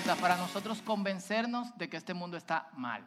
para 0.00 0.38
nosotros 0.38 0.80
convencernos 0.80 1.76
de 1.76 1.86
que 1.86 1.98
este 1.98 2.14
mundo 2.14 2.38
está 2.38 2.70
mal. 2.72 3.02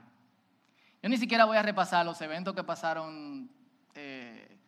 Yo 1.01 1.09
ni 1.09 1.17
siquiera 1.17 1.45
voy 1.45 1.57
a 1.57 1.63
repasar 1.63 2.05
los 2.05 2.21
eventos 2.21 2.53
que 2.53 2.63
pasaron 2.63 3.49
eh, 3.95 4.59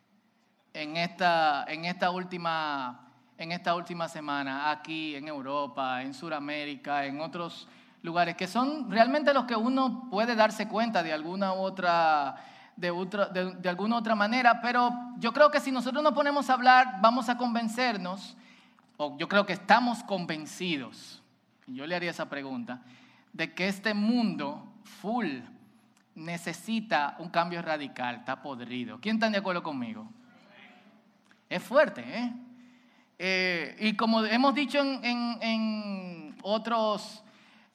en, 0.74 0.98
esta, 0.98 1.64
en, 1.68 1.86
esta 1.86 2.10
última, 2.10 3.08
en 3.38 3.52
esta 3.52 3.76
última 3.76 4.08
semana, 4.10 4.72
aquí 4.72 5.16
en 5.16 5.28
Europa, 5.28 6.02
en 6.02 6.16
Sudamérica, 6.16 7.06
en 7.06 7.22
otros 7.22 7.68
lugares, 8.02 8.36
que 8.36 8.48
son 8.48 8.90
realmente 8.90 9.32
los 9.32 9.46
que 9.46 9.56
uno 9.56 10.08
puede 10.10 10.34
darse 10.34 10.68
cuenta 10.68 11.04
de 11.04 11.14
alguna 11.14 11.54
otra 11.54 12.36
de, 12.76 12.90
de, 13.60 13.70
alguna 13.70 13.96
otra 13.96 14.16
manera, 14.16 14.60
pero 14.60 14.92
yo 15.20 15.32
creo 15.34 15.52
que 15.52 15.60
si 15.60 15.72
nosotros 15.72 16.02
nos 16.04 16.14
ponemos 16.14 16.50
a 16.50 16.54
hablar, 16.54 16.96
vamos 17.00 17.30
a 17.30 17.38
convencernos, 17.38 18.36
o 18.98 19.16
yo 19.20 19.28
creo 19.28 19.46
que 19.46 19.54
estamos 19.54 20.04
convencidos, 20.04 21.17
yo 21.68 21.86
le 21.86 21.96
haría 21.96 22.12
esa 22.12 22.30
pregunta, 22.30 22.82
de 23.34 23.54
que 23.54 23.68
este 23.68 23.94
mundo 23.94 24.74
full 24.84 25.40
necesita 26.16 27.16
un 27.20 27.30
cambio 27.30 27.62
radical, 27.62 28.16
está 28.16 28.42
podrido. 28.42 29.00
¿Quién 29.00 29.18
está 29.18 29.30
de 29.30 29.38
acuerdo 29.38 29.62
conmigo? 29.62 30.08
Es 31.50 31.62
fuerte, 31.62 32.02
¿eh? 32.02 32.34
eh 33.20 33.76
y 33.80 33.94
como 33.96 34.26
hemos 34.26 34.56
dicho 34.56 34.80
en, 34.80 35.38
en, 35.42 36.36
otros, 36.42 37.24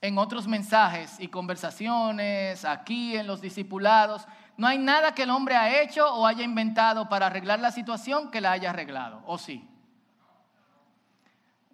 en 0.01 0.19
otros 0.19 0.49
mensajes 0.49 1.21
y 1.21 1.29
conversaciones, 1.29 2.65
aquí 2.65 3.17
en 3.17 3.27
los 3.27 3.41
discipulados, 3.41 4.27
no 4.57 4.67
hay 4.67 4.79
nada 4.79 5.15
que 5.15 5.23
el 5.23 5.31
hombre 5.31 5.55
ha 5.55 5.83
hecho 5.83 6.13
o 6.15 6.27
haya 6.27 6.45
inventado 6.45 7.09
para 7.09 7.27
arreglar 7.27 7.61
la 7.61 7.71
situación 7.71 8.31
que 8.31 8.41
la 8.41 8.53
haya 8.53 8.71
arreglado, 8.71 9.23
¿o 9.27 9.39
sí? 9.39 9.69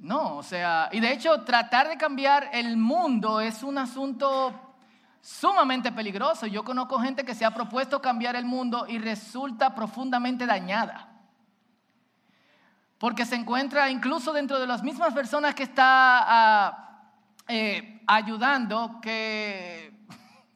No, 0.01 0.37
o 0.37 0.43
sea, 0.45 0.89
y 0.93 1.01
de 1.01 1.13
hecho 1.13 1.43
tratar 1.43 1.89
de 1.89 1.97
cambiar 1.97 2.51
el 2.53 2.77
mundo 2.77 3.41
es 3.41 3.65
un 3.65 3.79
asunto 3.79 4.69
sumamente 5.21 5.91
peligroso. 5.91 6.47
Yo 6.47 6.65
conozco 6.65 7.01
gente 7.01 7.25
que 7.25 7.35
se 7.35 7.45
ha 7.45 7.53
propuesto 7.53 8.01
cambiar 8.01 8.37
el 8.37 8.45
mundo 8.45 8.87
y 8.89 8.99
resulta 8.99 9.75
profundamente 9.75 10.47
dañada. 10.47 11.09
Porque 12.99 13.27
se 13.27 13.35
encuentra 13.35 13.91
incluso 13.91 14.33
dentro 14.33 14.61
de 14.61 14.67
las 14.67 14.83
mismas 14.83 15.13
personas 15.15 15.55
que 15.55 15.65
está 15.65 15.87
ah, 15.87 17.03
eh, 17.49 18.01
ayudando 18.07 19.01
que 19.03 19.93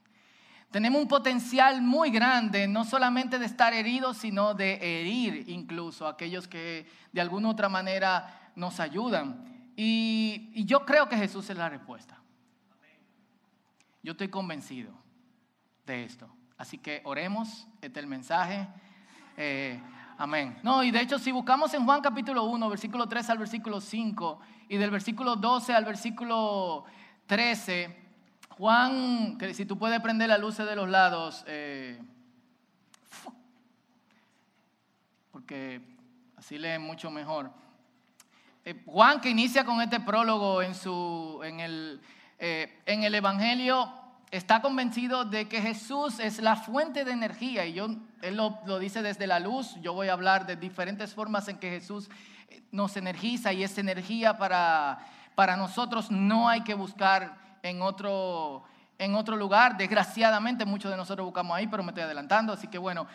tenemos 0.71 1.03
un 1.03 1.09
potencial 1.09 1.83
muy 1.83 2.11
grande, 2.11 2.69
no 2.69 2.85
solamente 2.85 3.41
de 3.41 3.47
estar 3.47 3.75
heridos, 3.75 4.19
sino 4.19 4.55
de 4.55 4.75
herir 5.01 5.49
incluso 5.49 6.07
a 6.07 6.11
aquellos 6.11 6.47
que 6.47 6.87
de 7.13 7.21
alguna 7.21 7.49
u 7.49 7.51
otra 7.51 7.69
manera 7.69 8.42
nos 8.55 8.81
ayudan. 8.81 9.71
Y, 9.77 10.65
yo 10.65 10.85
creo 10.85 11.09
que 11.09 11.17
Jesús 11.17 11.49
es 11.51 11.57
la 11.57 11.69
respuesta. 11.69 12.19
Yo 14.03 14.13
estoy 14.13 14.29
convencido 14.29 14.93
de 15.87 16.05
esto. 16.05 16.29
Así 16.59 16.79
que 16.79 17.03
oremos, 17.05 17.67
este 17.81 18.01
es 18.01 18.05
el 18.05 18.09
mensaje. 18.09 18.69
Eh, 19.37 19.81
amén. 20.19 20.59
No, 20.63 20.83
y 20.83 20.91
de 20.91 21.01
hecho, 21.01 21.19
si 21.19 21.31
buscamos 21.31 21.73
en 21.75 21.85
Juan 21.85 22.01
capítulo 22.01 22.45
1, 22.45 22.69
versículo 22.69 23.09
3 23.09 23.31
al 23.31 23.39
versículo 23.39 23.81
5, 23.81 24.41
y 24.69 24.77
del 24.77 24.91
versículo 24.91 25.37
12 25.37 25.75
al 25.75 25.85
versículo 25.85 26.85
13, 27.27 27.97
Juan, 28.51 29.39
que 29.39 29.55
si 29.55 29.67
tú 29.67 29.79
puedes 29.79 30.01
prender 30.01 30.29
la 30.29 30.39
luz 30.39 30.57
de 30.57 30.77
los 30.77 30.89
lados, 30.89 31.45
eh, 31.47 32.01
porque 35.31 35.81
así 36.37 36.59
lee 36.59 36.79
mucho 36.79 37.11
mejor. 37.11 37.62
Eh, 38.65 38.81
Juan 38.87 39.21
que 39.21 39.31
inicia 39.31 39.65
con 39.65 39.81
este 39.81 40.01
prólogo 40.01 40.63
en, 40.63 40.75
su, 40.75 41.41
en, 41.45 41.61
el, 41.61 42.01
eh, 42.39 42.81
en 42.87 43.03
el 43.03 43.15
Evangelio, 43.15 43.93
está 44.31 44.63
convencido 44.63 45.25
de 45.25 45.49
que 45.49 45.61
Jesús 45.61 46.21
es 46.21 46.41
la 46.41 46.57
fuente 46.57 47.05
de 47.05 47.13
energía. 47.13 47.67
Y 47.67 47.75
yo, 47.75 47.89
él 48.23 48.37
lo, 48.37 48.61
lo, 48.67 48.79
dice 48.79 49.03
desde 49.03 49.27
la 49.27 49.41
luz. 49.41 49.75
Yo 49.83 49.93
voy 49.95 50.09
a 50.09 50.13
hablar 50.13 50.47
de 50.47 50.57
diferentes 50.57 51.13
formas 51.13 51.49
en 51.49 51.59
que 51.59 51.71
Jesús 51.71 52.09
nos 52.71 52.97
energiza 52.97 53.53
y 53.53 53.65
es 53.65 53.77
energía 53.79 54.39
para, 54.39 54.99
para 55.35 55.57
nosotros. 55.57 56.11
No 56.11 56.49
hay 56.49 56.63
que 56.63 56.75
buscar 56.75 57.37
en 57.63 57.83
otro, 57.83 58.65
en 58.99 59.15
otro 59.15 59.37
lugar. 59.37 59.77
Desgraciadamente 59.77 60.65
muchos 60.65 60.91
de 60.91 60.97
nosotros 60.97 61.25
buscamos 61.25 61.57
ahí, 61.57 61.67
pero 61.67 61.83
me 61.83 61.91
estoy 61.91 62.05
adelantando. 62.05 62.53
Así 62.53 62.69
que 62.69 62.79
bueno, 62.79 63.07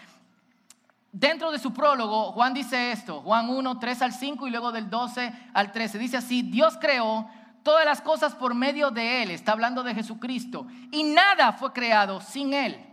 dentro 1.19 1.51
de 1.51 1.59
su 1.59 1.73
prólogo, 1.73 2.31
Juan 2.31 2.53
dice 2.53 2.91
esto, 2.91 3.21
Juan 3.21 3.49
1, 3.49 3.79
3 3.79 4.01
al 4.03 4.13
5 4.13 4.47
y 4.47 4.51
luego 4.51 4.71
del 4.71 4.89
12 4.89 5.33
al 5.53 5.71
13. 5.71 5.97
Dice 5.97 6.17
así, 6.17 6.43
Dios 6.43 6.77
creó 6.79 7.27
todas 7.63 7.85
las 7.85 8.01
cosas 8.01 8.35
por 8.35 8.53
medio 8.53 8.91
de 8.91 9.23
Él, 9.23 9.31
está 9.31 9.51
hablando 9.51 9.83
de 9.83 9.95
Jesucristo, 9.95 10.67
y 10.91 11.03
nada 11.03 11.53
fue 11.53 11.73
creado 11.73 12.21
sin 12.21 12.53
Él. 12.53 12.83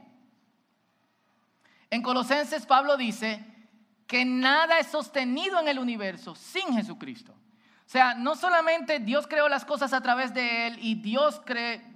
En 1.90 2.02
Colosenses 2.02 2.66
Pablo 2.66 2.96
dice 2.96 3.44
que 4.06 4.24
nada 4.24 4.78
es 4.78 4.86
sostenido 4.88 5.60
en 5.60 5.68
el 5.68 5.78
universo 5.78 6.34
sin 6.34 6.74
Jesucristo. 6.74 7.32
O 7.32 7.90
sea, 7.94 8.14
no 8.14 8.34
solamente 8.34 8.98
Dios 8.98 9.26
creó 9.26 9.48
las 9.48 9.64
cosas 9.64 9.92
a 9.92 10.00
través 10.00 10.32
de 10.32 10.66
Él 10.66 10.78
y 10.80 10.94
Dios, 10.96 11.42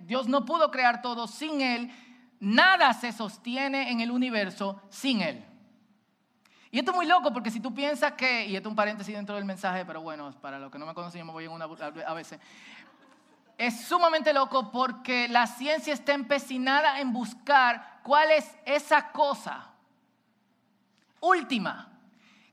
Dios 0.02 0.28
no 0.28 0.44
pudo 0.44 0.70
crear 0.70 1.00
todo 1.00 1.26
sin 1.26 1.62
Él, 1.62 1.90
nada 2.38 2.92
se 2.92 3.12
sostiene 3.12 3.90
en 3.90 4.00
el 4.00 4.10
universo 4.10 4.80
sin 4.90 5.22
Él. 5.22 5.47
Y 6.70 6.78
esto 6.78 6.90
es 6.90 6.96
muy 6.96 7.06
loco 7.06 7.32
porque 7.32 7.50
si 7.50 7.60
tú 7.60 7.74
piensas 7.74 8.12
que, 8.12 8.46
y 8.46 8.56
esto 8.56 8.68
es 8.68 8.70
un 8.70 8.76
paréntesis 8.76 9.14
dentro 9.14 9.34
del 9.34 9.44
mensaje, 9.44 9.84
pero 9.84 10.02
bueno, 10.02 10.32
para 10.40 10.58
los 10.58 10.70
que 10.70 10.78
no 10.78 10.86
me 10.86 10.94
conocen, 10.94 11.20
yo 11.20 11.24
me 11.24 11.32
voy 11.32 11.44
en 11.44 11.52
una 11.52 11.64
a 11.64 12.14
veces. 12.14 12.38
Es 13.56 13.84
sumamente 13.86 14.32
loco 14.32 14.70
porque 14.70 15.28
la 15.28 15.46
ciencia 15.46 15.94
está 15.94 16.12
empecinada 16.12 17.00
en 17.00 17.12
buscar 17.12 18.00
cuál 18.02 18.30
es 18.30 18.54
esa 18.64 19.10
cosa 19.10 19.72
última 21.20 21.88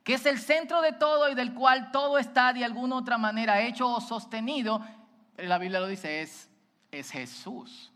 que 0.05 0.13
es 0.13 0.25
el 0.27 0.39
centro 0.39 0.83
de 0.83 0.93
todo 0.93 1.27
y 1.29 1.33
del 1.33 1.55
cual 1.55 1.89
todo 1.91 2.19
está 2.19 2.53
de 2.53 2.63
alguna 2.63 2.97
otra 2.97 3.17
manera 3.17 3.61
hecho 3.63 3.89
o 3.89 3.99
sostenido, 3.99 4.79
la 5.35 5.57
Biblia 5.57 5.79
lo 5.79 5.87
dice, 5.87 6.21
es, 6.21 6.47
es 6.91 7.09
Jesús. 7.09 7.91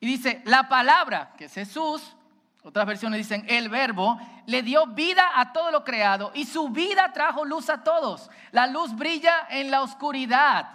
Y 0.00 0.06
dice, 0.06 0.42
la 0.46 0.68
palabra, 0.68 1.32
que 1.38 1.44
es 1.44 1.54
Jesús, 1.54 2.16
otras 2.66 2.84
versiones 2.84 3.18
dicen, 3.18 3.44
el 3.48 3.68
verbo, 3.68 4.18
le 4.46 4.60
dio 4.62 4.88
vida 4.88 5.24
a 5.36 5.52
todo 5.52 5.70
lo 5.70 5.84
creado 5.84 6.32
y 6.34 6.46
su 6.46 6.68
vida 6.70 7.12
trajo 7.12 7.44
luz 7.44 7.70
a 7.70 7.84
todos. 7.84 8.28
La 8.50 8.66
luz 8.66 8.96
brilla 8.96 9.46
en 9.50 9.70
la 9.70 9.82
oscuridad 9.82 10.68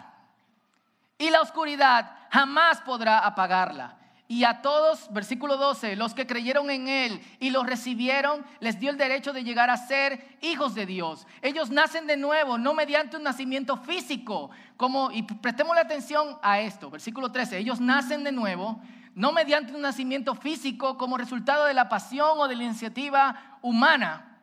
y 1.17 1.29
la 1.29 1.41
oscuridad 1.41 2.11
jamás 2.29 2.79
podrá 2.79 3.19
apagarla. 3.19 3.97
Y 4.29 4.45
a 4.45 4.61
todos, 4.61 5.11
versículo 5.11 5.57
12, 5.57 5.97
los 5.97 6.13
que 6.13 6.25
creyeron 6.25 6.69
en 6.69 6.87
Él 6.87 7.21
y 7.41 7.49
los 7.49 7.67
recibieron, 7.67 8.45
les 8.61 8.79
dio 8.79 8.89
el 8.89 8.97
derecho 8.97 9.33
de 9.33 9.43
llegar 9.43 9.69
a 9.69 9.75
ser 9.75 10.37
hijos 10.39 10.73
de 10.73 10.85
Dios. 10.85 11.27
Ellos 11.41 11.71
nacen 11.71 12.07
de 12.07 12.15
nuevo, 12.15 12.57
no 12.57 12.73
mediante 12.73 13.17
un 13.17 13.23
nacimiento 13.23 13.75
físico, 13.75 14.49
como, 14.77 15.11
y 15.11 15.23
prestemos 15.23 15.75
la 15.75 15.81
atención 15.81 16.37
a 16.41 16.61
esto, 16.61 16.89
versículo 16.89 17.33
13, 17.33 17.57
ellos 17.57 17.81
nacen 17.81 18.23
de 18.23 18.31
nuevo, 18.31 18.81
no 19.15 19.31
mediante 19.31 19.73
un 19.73 19.81
nacimiento 19.81 20.35
físico 20.35 20.97
como 20.97 21.17
resultado 21.17 21.65
de 21.65 21.73
la 21.73 21.89
pasión 21.89 22.39
o 22.39 22.47
de 22.47 22.55
la 22.55 22.63
iniciativa 22.63 23.57
humana, 23.61 24.39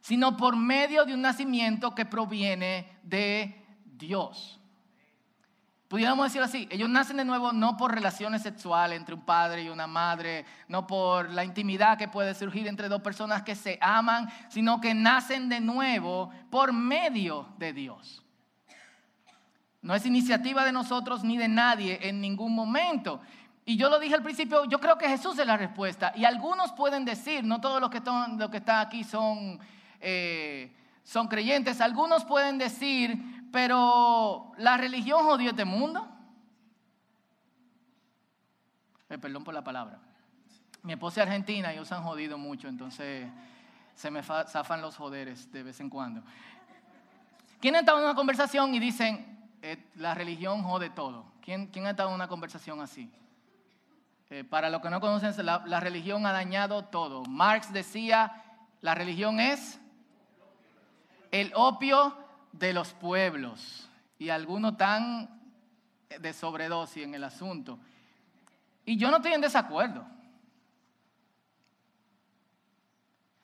sino 0.00 0.36
por 0.36 0.56
medio 0.56 1.04
de 1.04 1.14
un 1.14 1.22
nacimiento 1.22 1.94
que 1.94 2.04
proviene 2.04 2.98
de 3.02 3.64
Dios. 3.84 4.60
Pudiéramos 5.88 6.26
decir 6.26 6.42
así, 6.42 6.66
ellos 6.70 6.88
nacen 6.88 7.18
de 7.18 7.24
nuevo 7.24 7.52
no 7.52 7.76
por 7.76 7.94
relaciones 7.94 8.42
sexuales 8.42 8.98
entre 8.98 9.14
un 9.14 9.24
padre 9.24 9.62
y 9.62 9.68
una 9.68 9.86
madre, 9.86 10.44
no 10.66 10.86
por 10.86 11.30
la 11.30 11.44
intimidad 11.44 11.98
que 11.98 12.08
puede 12.08 12.34
surgir 12.34 12.66
entre 12.66 12.88
dos 12.88 13.00
personas 13.02 13.42
que 13.42 13.54
se 13.54 13.78
aman, 13.80 14.28
sino 14.48 14.80
que 14.80 14.92
nacen 14.92 15.48
de 15.48 15.60
nuevo 15.60 16.30
por 16.50 16.72
medio 16.72 17.48
de 17.58 17.72
Dios. 17.72 18.24
No 19.82 19.94
es 19.94 20.06
iniciativa 20.06 20.64
de 20.64 20.72
nosotros 20.72 21.22
ni 21.22 21.36
de 21.36 21.46
nadie 21.46 21.98
en 22.02 22.20
ningún 22.20 22.54
momento. 22.54 23.20
Y 23.66 23.76
yo 23.76 23.88
lo 23.88 23.98
dije 23.98 24.14
al 24.14 24.22
principio, 24.22 24.64
yo 24.66 24.78
creo 24.78 24.98
que 24.98 25.08
Jesús 25.08 25.38
es 25.38 25.46
la 25.46 25.56
respuesta. 25.56 26.12
Y 26.16 26.24
algunos 26.24 26.72
pueden 26.72 27.04
decir, 27.04 27.44
no 27.44 27.60
todos 27.60 27.80
los 27.80 27.88
que 27.88 27.98
están, 27.98 28.38
aquí 28.78 29.04
son, 29.04 29.58
eh, 30.00 30.74
son 31.02 31.28
creyentes, 31.28 31.80
algunos 31.80 32.24
pueden 32.24 32.58
decir, 32.58 33.48
pero 33.50 34.52
la 34.58 34.76
religión 34.76 35.24
jodió 35.24 35.50
este 35.50 35.64
mundo. 35.64 36.06
Eh, 39.08 39.18
perdón 39.18 39.44
por 39.44 39.54
la 39.54 39.64
palabra. 39.64 39.98
Mi 40.82 40.92
esposa 40.92 41.22
es 41.22 41.26
argentina 41.28 41.72
y 41.72 41.76
ellos 41.76 41.90
han 41.92 42.02
jodido 42.02 42.36
mucho, 42.36 42.68
entonces 42.68 43.26
se 43.94 44.10
me 44.10 44.22
zafan 44.22 44.82
los 44.82 44.96
joderes 44.96 45.50
de 45.50 45.62
vez 45.62 45.80
en 45.80 45.88
cuando. 45.88 46.22
¿Quién 47.60 47.76
ha 47.76 47.80
estado 47.80 47.98
en 47.98 48.04
una 48.04 48.14
conversación 48.14 48.74
y 48.74 48.78
dicen, 48.78 49.48
eh, 49.62 49.82
la 49.94 50.12
religión 50.14 50.62
jode 50.62 50.90
todo? 50.90 51.24
¿Quién, 51.40 51.68
¿Quién, 51.68 51.86
ha 51.86 51.90
estado 51.90 52.10
en 52.10 52.16
una 52.16 52.28
conversación 52.28 52.82
así? 52.82 53.10
Eh, 54.34 54.42
para 54.42 54.68
los 54.68 54.82
que 54.82 54.90
no 54.90 55.00
conocen, 55.00 55.46
la, 55.46 55.62
la 55.64 55.78
religión 55.78 56.26
ha 56.26 56.32
dañado 56.32 56.86
todo. 56.86 57.22
Marx 57.26 57.72
decía, 57.72 58.42
la 58.80 58.92
religión 58.92 59.38
es 59.38 59.78
el 61.30 61.52
opio 61.54 62.18
de 62.50 62.72
los 62.72 62.94
pueblos. 62.94 63.88
y 64.18 64.30
algunos 64.30 64.76
tan 64.76 65.40
de 66.08 66.32
sobredosis 66.32 67.04
en 67.04 67.14
el 67.14 67.22
asunto. 67.22 67.78
Y 68.84 68.96
yo 68.96 69.08
no 69.12 69.18
estoy 69.18 69.34
en 69.34 69.40
desacuerdo. 69.40 70.04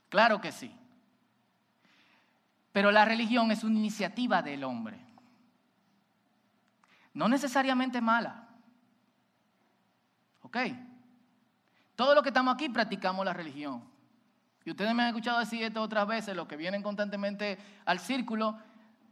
Claro 0.09 0.41
que 0.41 0.51
sí. 0.51 0.75
Pero 2.73 2.91
la 2.91 3.05
religión 3.05 3.53
es 3.53 3.63
una 3.63 3.79
iniciativa 3.79 4.43
del 4.43 4.65
hombre. 4.65 4.99
No 7.15 7.29
necesariamente 7.29 8.01
mala. 8.01 8.40
¿Ok? 10.51 10.59
Todo 11.95 12.15
lo 12.15 12.23
que 12.23 12.31
estamos 12.31 12.55
aquí 12.55 12.69
practicamos 12.69 13.25
la 13.25 13.33
religión. 13.33 13.85
Y 14.65 14.71
ustedes 14.71 14.93
me 14.95 15.03
han 15.03 15.09
escuchado 15.11 15.39
decir 15.39 15.63
esto 15.63 15.81
otras 15.81 16.07
veces, 16.07 16.35
los 16.35 16.49
que 16.49 16.57
vienen 16.57 16.83
constantemente 16.83 17.57
al 17.85 18.01
círculo, 18.01 18.59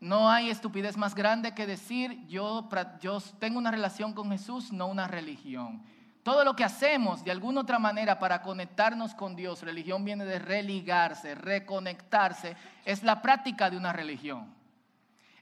no 0.00 0.30
hay 0.30 0.50
estupidez 0.50 0.96
más 0.96 1.14
grande 1.14 1.54
que 1.54 1.66
decir 1.66 2.26
yo, 2.26 2.68
yo 3.00 3.20
tengo 3.38 3.58
una 3.58 3.70
relación 3.70 4.12
con 4.14 4.30
Jesús, 4.30 4.72
no 4.72 4.88
una 4.88 5.06
religión. 5.06 5.82
Todo 6.24 6.44
lo 6.44 6.56
que 6.56 6.64
hacemos 6.64 7.24
de 7.24 7.30
alguna 7.30 7.60
otra 7.60 7.78
manera 7.78 8.18
para 8.18 8.42
conectarnos 8.42 9.14
con 9.14 9.36
Dios, 9.36 9.62
religión 9.62 10.04
viene 10.04 10.24
de 10.24 10.40
religarse, 10.40 11.36
reconectarse, 11.36 12.56
es 12.84 13.04
la 13.04 13.22
práctica 13.22 13.70
de 13.70 13.76
una 13.76 13.92
religión. 13.92 14.52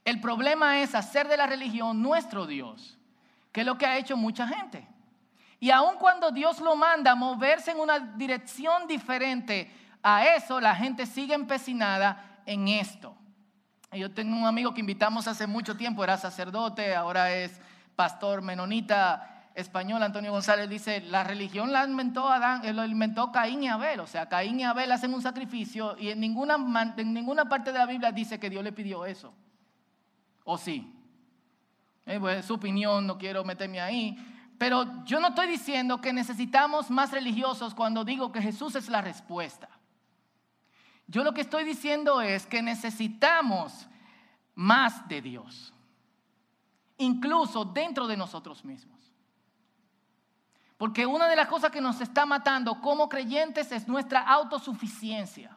El 0.05 0.21
problema 0.21 0.79
es 0.79 0.95
hacer 0.95 1.27
de 1.27 1.37
la 1.37 1.47
religión 1.47 2.01
nuestro 2.01 2.45
Dios, 2.45 2.97
que 3.51 3.61
es 3.61 3.65
lo 3.65 3.77
que 3.77 3.87
ha 3.87 3.97
hecho 3.97 4.15
mucha 4.15 4.47
gente. 4.47 4.87
Y 5.59 5.71
aun 5.71 5.95
cuando 5.97 6.31
Dios 6.31 6.59
lo 6.59 6.75
manda 6.75 7.11
a 7.11 7.15
moverse 7.15 7.71
en 7.71 7.79
una 7.79 7.99
dirección 7.99 8.87
diferente 8.87 9.71
a 10.03 10.25
eso, 10.35 10.59
la 10.59 10.75
gente 10.75 11.05
sigue 11.05 11.33
empecinada 11.33 12.41
en 12.45 12.67
esto. 12.67 13.15
Yo 13.91 14.13
tengo 14.13 14.35
un 14.35 14.45
amigo 14.45 14.73
que 14.73 14.81
invitamos 14.81 15.27
hace 15.27 15.47
mucho 15.47 15.75
tiempo, 15.75 16.03
era 16.03 16.17
sacerdote, 16.17 16.95
ahora 16.95 17.33
es 17.33 17.59
pastor 17.95 18.41
menonita 18.41 19.37
español, 19.57 20.03
Antonio 20.03 20.31
González, 20.31 20.69
dice, 20.69 21.01
la 21.01 21.23
religión 21.23 21.71
la 21.71 21.83
inventó, 21.83 22.29
Adán, 22.29 22.63
eh, 22.63 22.73
lo 22.73 22.85
inventó 22.85 23.31
Caín 23.31 23.63
y 23.63 23.67
Abel. 23.67 23.99
O 24.01 24.05
sea, 24.05 24.29
Caín 24.29 24.59
y 24.59 24.63
Abel 24.63 24.91
hacen 24.91 25.11
un 25.15 25.21
sacrificio 25.23 25.97
y 25.97 26.09
en 26.09 26.19
ninguna, 26.19 26.59
parte 27.49 27.71
de 27.71 27.79
la 27.79 27.87
Biblia 27.87 28.11
dice 28.11 28.39
que 28.39 28.51
Dios 28.51 28.63
le 28.63 28.71
pidió 28.71 29.03
eso. 29.03 29.33
¿O 30.43 30.59
sí? 30.59 30.93
Eh, 32.05 32.19
pues, 32.19 32.45
su 32.45 32.53
opinión, 32.53 33.07
no 33.07 33.17
quiero 33.17 33.43
meterme 33.43 33.81
ahí. 33.81 34.15
Pero 34.57 35.03
yo 35.05 35.19
no 35.19 35.29
estoy 35.29 35.47
diciendo 35.47 36.01
que 36.01 36.13
necesitamos 36.13 36.89
más 36.89 37.11
religiosos 37.11 37.75
cuando 37.75 38.03
digo 38.03 38.31
que 38.31 38.41
Jesús 38.41 38.75
es 38.75 38.89
la 38.89 39.01
respuesta. 39.01 39.69
Yo 41.05 41.23
lo 41.23 41.33
que 41.33 41.41
estoy 41.41 41.63
diciendo 41.63 42.21
es 42.21 42.45
que 42.45 42.61
necesitamos 42.61 43.87
más 44.55 45.07
de 45.07 45.21
Dios, 45.21 45.73
incluso 46.97 47.63
dentro 47.65 48.07
de 48.07 48.17
nosotros 48.17 48.65
mismos. 48.65 48.97
Porque 50.77 51.05
una 51.05 51.27
de 51.27 51.35
las 51.35 51.47
cosas 51.47 51.71
que 51.71 51.81
nos 51.81 52.01
está 52.01 52.25
matando 52.25 52.81
como 52.81 53.07
creyentes 53.09 53.71
es 53.71 53.87
nuestra 53.87 54.21
autosuficiencia. 54.21 55.55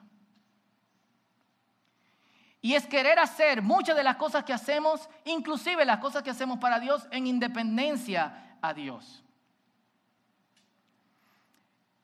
Y 2.62 2.74
es 2.74 2.86
querer 2.86 3.18
hacer 3.18 3.62
muchas 3.62 3.96
de 3.96 4.04
las 4.04 4.16
cosas 4.16 4.44
que 4.44 4.52
hacemos, 4.52 5.08
inclusive 5.24 5.84
las 5.86 5.98
cosas 5.98 6.22
que 6.22 6.30
hacemos 6.30 6.58
para 6.58 6.78
Dios, 6.78 7.06
en 7.10 7.26
independencia 7.26 8.49
a 8.62 8.74
Dios. 8.74 9.24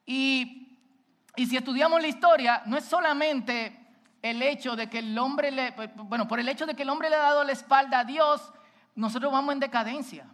Y, 0.04 0.78
y 1.36 1.46
si 1.46 1.56
estudiamos 1.56 2.00
la 2.00 2.08
historia, 2.08 2.62
no 2.66 2.76
es 2.76 2.84
solamente 2.84 3.86
el 4.22 4.42
hecho 4.42 4.76
de 4.76 4.88
que 4.88 5.00
el 5.00 5.18
hombre 5.18 5.50
le, 5.50 5.72
bueno, 5.96 6.26
por 6.26 6.40
el 6.40 6.48
hecho 6.48 6.66
de 6.66 6.74
que 6.74 6.82
el 6.82 6.90
hombre 6.90 7.10
le 7.10 7.16
ha 7.16 7.20
dado 7.20 7.44
la 7.44 7.52
espalda 7.52 8.00
a 8.00 8.04
Dios, 8.04 8.52
nosotros 8.94 9.32
vamos 9.32 9.52
en 9.52 9.60
decadencia. 9.60 10.26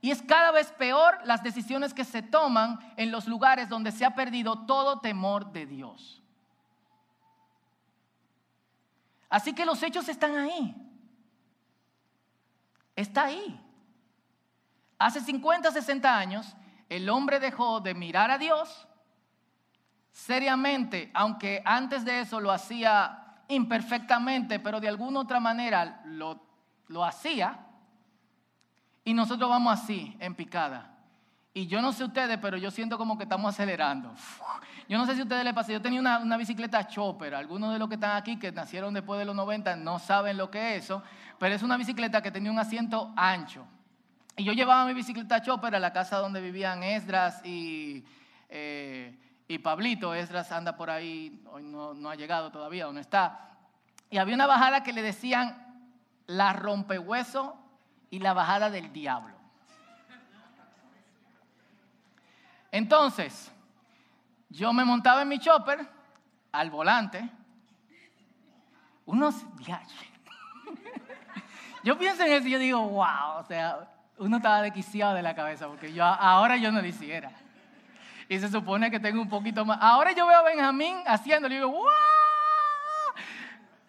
Y 0.00 0.10
es 0.10 0.20
cada 0.20 0.50
vez 0.50 0.72
peor 0.72 1.20
las 1.24 1.44
decisiones 1.44 1.94
que 1.94 2.04
se 2.04 2.22
toman 2.22 2.78
en 2.96 3.12
los 3.12 3.28
lugares 3.28 3.68
donde 3.68 3.92
se 3.92 4.04
ha 4.04 4.16
perdido 4.16 4.66
todo 4.66 4.98
temor 4.98 5.52
de 5.52 5.66
Dios. 5.66 6.20
Así 9.28 9.54
que 9.54 9.64
los 9.64 9.82
hechos 9.82 10.08
están 10.08 10.36
ahí. 10.36 10.74
Está 13.02 13.24
ahí. 13.24 13.60
Hace 14.96 15.20
50, 15.20 15.72
60 15.72 16.16
años, 16.16 16.56
el 16.88 17.10
hombre 17.10 17.40
dejó 17.40 17.80
de 17.80 17.94
mirar 17.94 18.30
a 18.30 18.38
Dios 18.38 18.86
seriamente, 20.12 21.10
aunque 21.12 21.62
antes 21.64 22.04
de 22.04 22.20
eso 22.20 22.38
lo 22.38 22.52
hacía 22.52 23.42
imperfectamente, 23.48 24.60
pero 24.60 24.78
de 24.78 24.88
alguna 24.88 25.20
otra 25.20 25.40
manera 25.40 26.00
lo, 26.04 26.46
lo 26.86 27.04
hacía 27.04 27.66
y 29.04 29.14
nosotros 29.14 29.50
vamos 29.50 29.80
así, 29.80 30.16
en 30.20 30.36
picada. 30.36 30.91
Y 31.54 31.66
yo 31.66 31.82
no 31.82 31.92
sé 31.92 32.04
ustedes, 32.04 32.38
pero 32.38 32.56
yo 32.56 32.70
siento 32.70 32.96
como 32.96 33.18
que 33.18 33.24
estamos 33.24 33.52
acelerando. 33.52 34.14
Yo 34.88 34.96
no 34.96 35.06
sé 35.06 35.14
si 35.14 35.20
a 35.20 35.24
ustedes 35.24 35.44
les 35.44 35.52
pasa. 35.52 35.72
Yo 35.72 35.82
tenía 35.82 36.00
una, 36.00 36.36
bicicleta 36.36 36.86
chopper. 36.86 37.34
Algunos 37.34 37.72
de 37.72 37.78
los 37.78 37.88
que 37.88 37.96
están 37.96 38.16
aquí, 38.16 38.38
que 38.38 38.50
nacieron 38.52 38.94
después 38.94 39.18
de 39.18 39.26
los 39.26 39.36
90, 39.36 39.76
no 39.76 39.98
saben 39.98 40.38
lo 40.38 40.50
que 40.50 40.76
es 40.76 40.84
eso. 40.84 41.02
Pero 41.38 41.54
es 41.54 41.62
una 41.62 41.76
bicicleta 41.76 42.22
que 42.22 42.30
tenía 42.30 42.50
un 42.50 42.58
asiento 42.58 43.12
ancho. 43.16 43.66
Y 44.36 44.44
yo 44.44 44.52
llevaba 44.52 44.86
mi 44.86 44.94
bicicleta 44.94 45.42
chopper 45.42 45.74
a 45.74 45.78
la 45.78 45.92
casa 45.92 46.18
donde 46.18 46.40
vivían 46.40 46.82
Esdras 46.82 47.44
y, 47.44 48.04
eh, 48.48 49.18
y 49.46 49.58
Pablito. 49.58 50.14
Esdras 50.14 50.50
anda 50.52 50.74
por 50.74 50.88
ahí, 50.88 51.42
hoy 51.52 51.64
no, 51.64 52.08
ha 52.08 52.14
llegado 52.14 52.50
todavía, 52.50 52.86
¿dónde 52.86 53.02
está? 53.02 53.50
Y 54.08 54.16
había 54.16 54.34
una 54.34 54.46
bajada 54.46 54.82
que 54.82 54.92
le 54.92 55.02
decían 55.02 55.86
la 56.26 56.54
rompehueso 56.54 57.58
y 58.10 58.20
la 58.20 58.32
bajada 58.32 58.70
del 58.70 58.92
diablo. 58.92 59.31
Entonces, 62.72 63.52
yo 64.48 64.72
me 64.72 64.84
montaba 64.84 65.22
en 65.22 65.28
mi 65.28 65.38
chopper 65.38 65.86
al 66.50 66.70
volante, 66.70 67.30
unos. 69.06 69.36
Yo 71.84 71.98
pienso 71.98 72.22
en 72.22 72.32
eso 72.32 72.46
y 72.46 72.52
yo 72.52 72.60
digo, 72.60 72.80
wow, 72.80 73.40
o 73.40 73.42
sea, 73.42 73.88
uno 74.18 74.36
estaba 74.36 74.62
desquiciado 74.62 75.14
de 75.14 75.22
la 75.22 75.34
cabeza 75.34 75.66
porque 75.66 75.92
yo 75.92 76.04
ahora 76.04 76.56
yo 76.56 76.70
no 76.70 76.80
lo 76.80 76.86
hiciera. 76.86 77.32
Y 78.28 78.38
se 78.38 78.48
supone 78.48 78.88
que 78.88 79.00
tengo 79.00 79.20
un 79.20 79.28
poquito 79.28 79.64
más. 79.64 79.78
Ahora 79.80 80.12
yo 80.12 80.24
veo 80.24 80.38
a 80.38 80.44
Benjamín 80.44 80.98
haciéndolo 81.06 81.52
y 81.52 81.56
digo, 81.56 81.70
wow. 81.70 81.88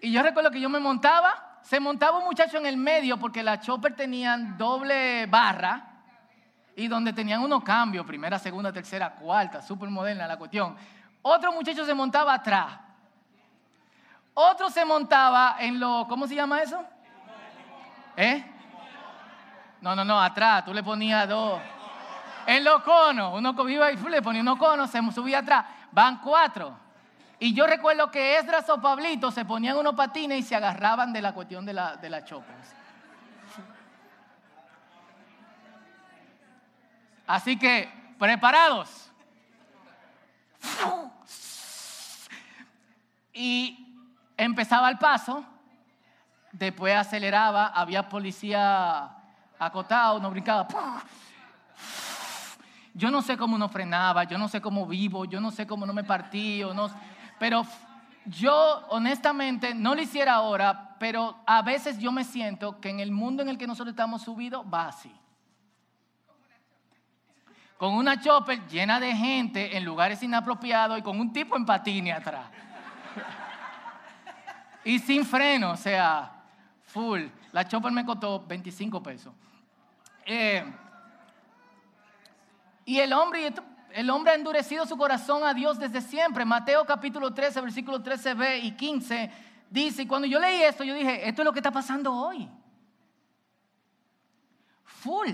Y 0.01 0.11
yo 0.11 0.23
recuerdo 0.23 0.49
que 0.49 0.59
yo 0.59 0.69
me 0.69 0.79
montaba 0.79 1.53
se 1.63 1.79
montaba 1.79 2.17
un 2.17 2.25
muchacho 2.25 2.57
en 2.57 2.65
el 2.65 2.77
medio 2.77 3.17
porque 3.17 3.41
la 3.41 3.59
chopper 3.59 3.95
tenían 3.95 4.57
doble 4.57 5.25
barra 5.27 5.92
y 6.75 6.87
donde 6.87 7.13
tenían 7.13 7.41
unos 7.41 7.63
cambios, 7.63 8.05
primera, 8.05 8.39
segunda, 8.39 8.71
tercera, 8.71 9.13
cuarta, 9.13 9.61
súper 9.61 9.89
moderna 9.89 10.27
la 10.27 10.37
cuestión. 10.37 10.75
Otro 11.21 11.51
muchacho 11.53 11.85
se 11.85 11.93
montaba 11.93 12.33
atrás. 12.33 12.79
Otro 14.33 14.69
se 14.69 14.83
montaba 14.83 15.57
en 15.59 15.79
lo, 15.79 16.05
¿cómo 16.09 16.27
se 16.27 16.35
llama 16.35 16.61
eso? 16.61 16.83
¿Eh? 18.17 18.43
No, 19.81 19.95
no, 19.95 20.03
no, 20.03 20.19
atrás, 20.19 20.65
tú 20.65 20.73
le 20.73 20.81
ponías 20.81 21.27
dos. 21.27 21.61
En 22.45 22.63
los 22.63 22.81
conos, 22.83 23.33
uno 23.37 23.69
iba 23.69 23.91
y 23.91 23.97
le 23.97 24.21
ponía 24.21 24.41
unos 24.41 24.57
conos, 24.57 24.89
se 24.89 24.99
subía 25.11 25.39
atrás. 25.39 25.65
Van 25.91 26.19
cuatro. 26.19 26.75
Y 27.39 27.53
yo 27.53 27.67
recuerdo 27.67 28.09
que 28.09 28.37
Esdras 28.37 28.69
o 28.69 28.81
Pablito 28.81 29.29
se 29.31 29.45
ponían 29.45 29.77
unos 29.77 29.95
patines 29.95 30.39
y 30.39 30.43
se 30.43 30.55
agarraban 30.55 31.13
de 31.13 31.21
la 31.21 31.33
cuestión 31.33 31.65
de 31.65 31.73
la, 31.73 31.95
de 31.95 32.09
la 32.09 32.23
Así 37.25 37.57
que, 37.57 37.89
preparados. 38.19 39.11
Y 43.33 43.87
empezaba 44.37 44.89
el 44.89 44.97
paso, 44.97 45.43
después 46.51 46.95
aceleraba, 46.95 47.67
había 47.67 48.07
policía 48.07 49.11
acotado, 49.57 50.19
no 50.19 50.29
brincaba. 50.29 50.67
Yo 52.93 53.09
no 53.09 53.23
sé 53.23 53.35
cómo 53.37 53.57
no 53.57 53.69
frenaba, 53.69 54.23
yo 54.25 54.37
no 54.37 54.47
sé 54.47 54.61
cómo 54.61 54.85
vivo, 54.85 55.25
yo 55.25 55.41
no 55.41 55.49
sé 55.49 55.65
cómo 55.65 55.85
no 55.85 55.93
me 55.93 56.03
partí, 56.03 56.61
no, 56.75 56.89
pero 57.39 57.65
yo 58.25 58.85
honestamente 58.89 59.73
no 59.73 59.95
lo 59.95 60.01
hiciera 60.01 60.35
ahora, 60.35 60.95
pero 60.99 61.39
a 61.47 61.63
veces 61.63 61.97
yo 61.97 62.11
me 62.11 62.23
siento 62.23 62.79
que 62.79 62.89
en 62.89 62.99
el 62.99 63.11
mundo 63.11 63.41
en 63.41 63.49
el 63.49 63.57
que 63.57 63.65
nosotros 63.65 63.93
estamos 63.93 64.21
subidos 64.21 64.63
va 64.71 64.89
así. 64.89 65.11
Con 67.83 67.95
una 67.95 68.17
chopper 68.17 68.65
llena 68.69 68.97
de 68.97 69.13
gente 69.13 69.75
en 69.75 69.83
lugares 69.83 70.23
inapropiados 70.23 70.97
y 70.97 71.01
con 71.01 71.19
un 71.19 71.33
tipo 71.33 71.57
en 71.57 71.65
patine 71.65 72.13
atrás. 72.13 72.45
y 74.85 74.99
sin 74.99 75.25
freno, 75.25 75.71
o 75.71 75.75
sea, 75.75 76.31
full. 76.85 77.23
La 77.51 77.67
chopper 77.67 77.91
me 77.91 78.05
costó 78.05 78.39
25 78.47 79.03
pesos. 79.03 79.33
Eh, 80.25 80.63
y 82.85 82.99
el 82.99 83.11
hombre, 83.11 83.53
el 83.91 84.09
hombre 84.09 84.31
ha 84.31 84.35
endurecido 84.35 84.85
su 84.85 84.95
corazón 84.95 85.43
a 85.43 85.53
Dios 85.53 85.77
desde 85.77 85.99
siempre. 85.99 86.45
Mateo 86.45 86.85
capítulo 86.85 87.33
13, 87.33 87.59
versículo 87.59 88.01
13b 88.01 88.63
y 88.63 88.71
15 88.77 89.31
dice, 89.69 90.03
y 90.03 90.07
cuando 90.07 90.25
yo 90.25 90.39
leí 90.39 90.63
esto, 90.63 90.85
yo 90.85 90.95
dije, 90.95 91.27
esto 91.27 91.41
es 91.41 91.45
lo 91.45 91.51
que 91.51 91.59
está 91.59 91.71
pasando 91.71 92.13
hoy. 92.13 92.49
Full. 94.85 95.31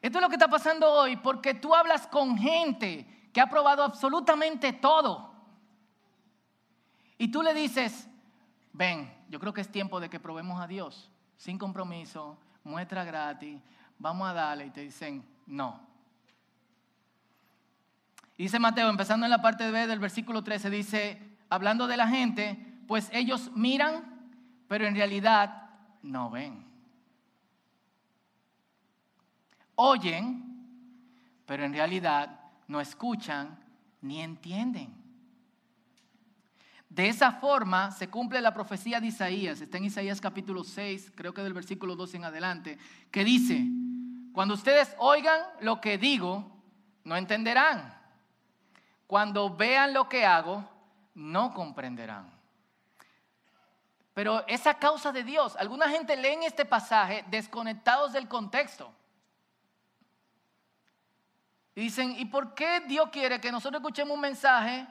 Esto 0.00 0.18
es 0.18 0.22
lo 0.22 0.28
que 0.28 0.36
está 0.36 0.48
pasando 0.48 0.90
hoy 0.90 1.16
porque 1.16 1.54
tú 1.54 1.74
hablas 1.74 2.06
con 2.06 2.38
gente 2.38 3.30
que 3.32 3.40
ha 3.40 3.48
probado 3.48 3.82
absolutamente 3.82 4.72
todo. 4.72 5.34
Y 7.18 7.28
tú 7.28 7.42
le 7.42 7.52
dices, 7.52 8.08
ven, 8.72 9.12
yo 9.28 9.40
creo 9.40 9.52
que 9.52 9.60
es 9.60 9.70
tiempo 9.70 9.98
de 9.98 10.08
que 10.08 10.20
probemos 10.20 10.60
a 10.60 10.68
Dios, 10.68 11.10
sin 11.36 11.58
compromiso, 11.58 12.38
muestra 12.62 13.04
gratis, 13.04 13.60
vamos 13.98 14.28
a 14.28 14.32
darle. 14.32 14.66
Y 14.66 14.70
te 14.70 14.82
dicen, 14.82 15.26
no. 15.46 15.80
dice 18.36 18.60
Mateo, 18.60 18.88
empezando 18.88 19.26
en 19.26 19.30
la 19.30 19.42
parte 19.42 19.70
B 19.70 19.88
del 19.88 19.98
versículo 19.98 20.44
13, 20.44 20.70
dice, 20.70 21.36
hablando 21.50 21.88
de 21.88 21.96
la 21.96 22.06
gente, 22.06 22.78
pues 22.86 23.10
ellos 23.12 23.50
miran, 23.54 24.30
pero 24.68 24.86
en 24.86 24.94
realidad 24.94 25.70
no 26.02 26.30
ven. 26.30 26.67
Oyen, 29.80 30.42
pero 31.46 31.62
en 31.62 31.72
realidad 31.72 32.40
no 32.66 32.80
escuchan 32.80 33.56
ni 34.00 34.20
entienden. 34.20 34.92
De 36.88 37.08
esa 37.08 37.30
forma 37.30 37.92
se 37.92 38.08
cumple 38.10 38.40
la 38.40 38.52
profecía 38.52 39.00
de 39.00 39.06
Isaías, 39.06 39.60
está 39.60 39.78
en 39.78 39.84
Isaías 39.84 40.20
capítulo 40.20 40.64
6, 40.64 41.12
creo 41.14 41.32
que 41.32 41.42
del 41.42 41.52
versículo 41.52 41.94
12 41.94 42.16
en 42.16 42.24
adelante, 42.24 42.78
que 43.12 43.22
dice, 43.22 43.64
cuando 44.32 44.54
ustedes 44.54 44.96
oigan 44.98 45.40
lo 45.60 45.80
que 45.80 45.96
digo, 45.96 46.50
no 47.04 47.16
entenderán. 47.16 47.96
Cuando 49.06 49.54
vean 49.54 49.94
lo 49.94 50.08
que 50.08 50.26
hago, 50.26 50.68
no 51.14 51.54
comprenderán. 51.54 52.28
Pero 54.12 54.44
esa 54.48 54.74
causa 54.74 55.12
de 55.12 55.22
Dios, 55.22 55.54
alguna 55.54 55.88
gente 55.88 56.16
lee 56.16 56.44
este 56.44 56.64
pasaje 56.64 57.24
desconectados 57.30 58.12
del 58.12 58.26
contexto. 58.26 58.92
Y 61.78 61.82
dicen, 61.82 62.16
¿y 62.18 62.24
por 62.24 62.54
qué 62.54 62.80
Dios 62.88 63.08
quiere 63.12 63.40
que 63.40 63.52
nosotros 63.52 63.80
escuchemos 63.80 64.16
un 64.16 64.20
mensaje 64.20 64.84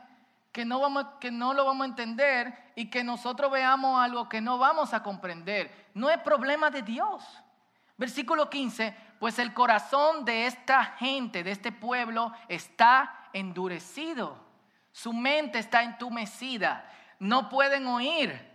que 0.53 0.63
no, 0.63 0.79
vamos, 0.79 1.06
que 1.20 1.29
no 1.32 1.53
lo 1.53 1.65
vamos 1.65 1.84
a 1.84 1.89
entender 1.89 2.72
y 2.77 2.89
que 2.89 3.03
nosotros 3.03 3.51
veamos 3.51 4.01
algo 4.01 4.29
que 4.29 4.39
no 4.39 4.58
vamos 4.58 4.94
a 4.94 5.03
comprender? 5.03 5.89
No 5.94 6.10
es 6.10 6.17
problema 6.20 6.72
de 6.72 6.84
Dios. 6.84 7.25
Versículo 7.98 8.50
15, 8.50 8.96
pues 9.20 9.38
el 9.38 9.53
corazón 9.53 10.24
de 10.24 10.46
esta 10.46 10.86
gente, 10.86 11.44
de 11.44 11.51
este 11.51 11.74
pueblo, 11.74 12.32
está 12.48 13.27
endurecido. 13.34 14.38
Su 14.94 15.12
mente 15.12 15.60
está 15.60 15.84
entumecida. 15.84 16.89
No 17.20 17.50
pueden 17.50 17.86
oír. 17.86 18.50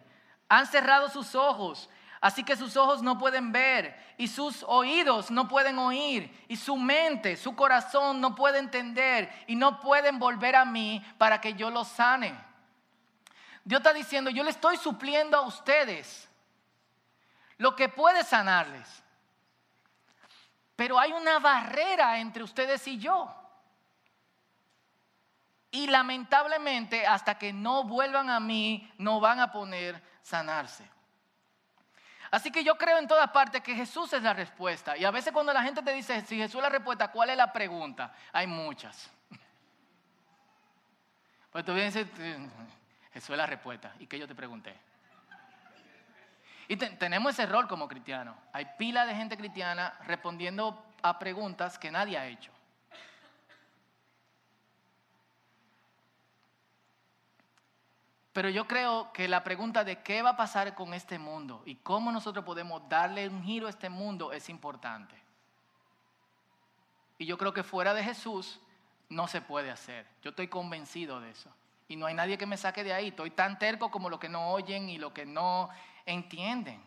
Han 0.49 0.67
cerrado 0.67 1.11
sus 1.11 1.35
ojos. 1.35 1.91
Así 2.23 2.45
que 2.45 2.57
sus 2.57 2.77
ojos 2.77 3.03
no 3.03 3.19
pueden 3.19 3.51
ver 3.51 4.15
y 4.17 4.29
sus 4.29 4.63
oídos 4.69 5.33
no 5.33 5.49
pueden 5.49 5.77
oír 5.81 6.33
y 6.47 6.57
su 6.57 6.77
mente, 6.77 7.37
su 7.37 7.57
corazón 7.57 8.21
no 8.21 8.37
puede 8.37 8.61
entender 8.61 9.29
y 9.49 9.57
no 9.57 9.81
pueden 9.81 10.21
volver 10.21 10.55
a 10.55 10.65
mí 10.65 11.05
para 11.19 11.41
que 11.41 11.55
yo 11.55 11.69
los 11.69 11.89
sane. 11.89 12.33
Dios 13.65 13.81
está 13.81 13.93
diciendo, 13.93 14.31
yo 14.31 14.45
le 14.45 14.51
estoy 14.51 14.77
supliendo 14.77 15.37
a 15.37 15.41
ustedes 15.41 16.29
lo 17.59 17.75
que 17.75 17.89
puede 17.89 18.23
sanarles. 18.23 19.03
Pero 20.77 21.01
hay 21.01 21.11
una 21.11 21.41
barrera 21.41 22.21
entre 22.21 22.45
ustedes 22.45 22.87
y 22.87 22.99
yo. 22.99 23.35
Y 25.73 25.89
lamentablemente 25.89 27.05
hasta 27.05 27.37
que 27.37 27.53
no 27.53 27.83
vuelvan 27.83 28.31
a 28.31 28.39
mí, 28.39 28.89
no 28.97 29.19
van 29.19 29.41
a 29.41 29.51
poder 29.51 30.01
sanarse. 30.23 30.89
Así 32.33 32.51
que 32.51 32.65
yo 32.65 32.79
creo 32.79 32.97
en 32.97 33.07
todas 33.07 33.31
partes 33.31 33.63
que 33.63 33.75
Jesús 33.75 34.11
es 34.15 34.23
la 34.23 34.33
respuesta. 34.33 34.97
Y 34.97 35.05
a 35.05 35.11
veces 35.11 35.35
cuando 35.35 35.53
la 35.53 35.63
gente 35.63 35.83
te 35.83 35.93
dice, 35.93 36.23
si 36.23 36.39
Jesús 36.39 36.57
es 36.57 36.63
la 36.63 36.71
respuesta, 36.71 37.09
¿cuál 37.09 37.29
es 37.29 37.37
la 37.37 37.53
pregunta? 37.53 38.13
Hay 38.33 38.49
muchas. 38.49 39.11
Pues 41.53 41.67
tú 41.67 41.75
vienes 41.75 41.93
Jesús 41.93 43.31
es 43.31 43.37
la 43.37 43.45
respuesta. 43.45 43.93
¿Y 43.99 44.07
qué 44.07 44.19
yo 44.19 44.27
te 44.27 44.35
pregunté? 44.35 44.75
Y 46.67 46.77
tenemos 46.79 47.35
ese 47.35 47.45
rol 47.45 47.69
como 47.69 47.87
cristianos. 47.87 48.35
Hay 48.55 48.65
pila 48.79 49.05
de 49.05 49.15
gente 49.15 49.37
cristiana 49.37 49.93
respondiendo 50.07 50.83
a 51.03 51.19
preguntas 51.19 51.79
que 51.79 51.91
nadie 51.91 52.17
ha 52.17 52.25
hecho. 52.25 52.51
Pero 58.33 58.49
yo 58.49 58.67
creo 58.67 59.13
que 59.13 59.29
la 59.29 59.45
pregunta 59.45 59.85
de 59.85 60.03
qué 60.03 60.23
va 60.23 60.31
a 60.31 60.37
pasar 60.37 60.75
con 60.75 60.95
este 60.95 61.19
mundo 61.19 61.63
y 61.67 61.77
cómo 61.77 62.11
nosotros 62.11 62.45
podemos 62.45 62.89
darle 62.89 63.29
un 63.29 63.43
giro 63.43 63.67
a 63.67 63.71
este 63.71 63.91
mundo 63.91 64.33
es 64.33 64.49
importante. 64.49 65.15
Y 67.19 67.27
yo 67.27 67.37
creo 67.37 67.53
que 67.53 67.63
fuera 67.63 67.93
de 67.93 68.03
Jesús 68.03 68.59
no 69.11 69.29
se 69.29 69.43
puede 69.43 69.71
hacer. 69.71 70.07
Yo 70.23 70.31
estoy 70.31 70.49
convencido 70.49 71.21
de 71.21 71.31
eso. 71.31 71.51
Y 71.89 71.97
no 71.97 72.07
hay 72.07 72.15
nadie 72.15 72.39
que 72.39 72.47
me 72.47 72.57
saque 72.57 72.83
de 72.83 72.95
ahí. 72.95 73.09
Estoy 73.09 73.31
tan 73.31 73.59
terco 73.59 73.91
como 73.91 74.09
los 74.09 74.19
que 74.19 74.31
no 74.31 74.51
oyen 74.51 74.89
y 74.89 74.97
los 74.97 75.13
que 75.13 75.27
no 75.27 75.69
entienden. 76.07 76.83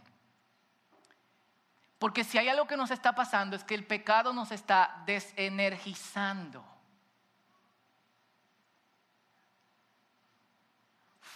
Porque 2.00 2.24
si 2.24 2.40
hay 2.40 2.50
algo 2.50 2.66
que 2.66 2.76
nos 2.76 2.90
está 2.90 3.14
pasando 3.14 3.56
es 3.56 3.64
que 3.64 3.76
el 3.76 3.86
pecado 3.86 4.34
nos 4.34 4.52
está 4.52 5.04
desenergizando. 5.06 6.66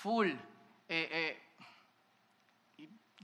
Full. 0.02 0.30
Eh, 0.30 0.38
eh, 0.88 1.44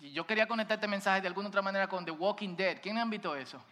y 0.01 0.12
yo 0.12 0.25
quería 0.27 0.48
conectar 0.48 0.75
este 0.75 0.88
mensaje 0.88 1.22
de 1.22 1.27
alguna 1.27 1.48
otra 1.48 1.62
manera 1.62 1.88
con 1.88 2.03
The 2.03 2.12
Walking 2.12 2.55
Dead. 2.55 2.79
¿Quién 2.82 2.98
ha 2.98 3.05
visto 3.05 3.36
eso? 3.36 3.63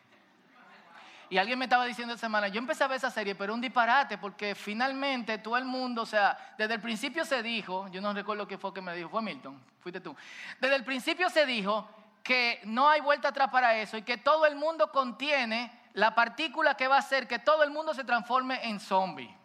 Y 1.29 1.37
alguien 1.37 1.57
me 1.57 1.65
estaba 1.65 1.85
diciendo 1.85 2.13
esta 2.13 2.27
semana, 2.27 2.47
yo 2.47 2.59
empecé 2.59 2.83
a 2.83 2.87
ver 2.87 2.97
esa 2.97 3.09
serie, 3.09 3.33
pero 3.33 3.53
un 3.53 3.61
disparate, 3.61 4.17
porque 4.17 4.55
finalmente 4.55 5.39
todo 5.39 5.57
el 5.57 5.65
mundo, 5.65 6.03
o 6.03 6.05
sea, 6.05 6.53
desde 6.57 6.75
el 6.75 6.81
principio 6.81 7.25
se 7.25 7.41
dijo, 7.41 7.87
yo 7.89 8.01
no 8.01 8.13
recuerdo 8.13 8.47
qué 8.47 8.57
fue 8.57 8.73
que 8.73 8.81
me 8.81 8.95
dijo, 8.95 9.09
fue 9.09 9.21
Milton, 9.21 9.59
fuiste 9.79 9.99
tú. 9.99 10.15
Desde 10.59 10.75
el 10.75 10.83
principio 10.83 11.29
se 11.29 11.45
dijo 11.45 11.89
que 12.23 12.61
no 12.65 12.87
hay 12.87 13.01
vuelta 13.01 13.29
atrás 13.29 13.49
para 13.49 13.75
eso 13.77 13.97
y 13.97 14.03
que 14.03 14.17
todo 14.17 14.45
el 14.45 14.55
mundo 14.55 14.91
contiene 14.91 15.71
la 15.93 16.13
partícula 16.13 16.75
que 16.75 16.87
va 16.87 16.97
a 16.97 16.99
hacer 16.99 17.27
que 17.27 17.39
todo 17.39 17.63
el 17.63 17.71
mundo 17.71 17.93
se 17.93 18.03
transforme 18.03 18.63
en 18.69 18.79
zombie. 18.79 19.35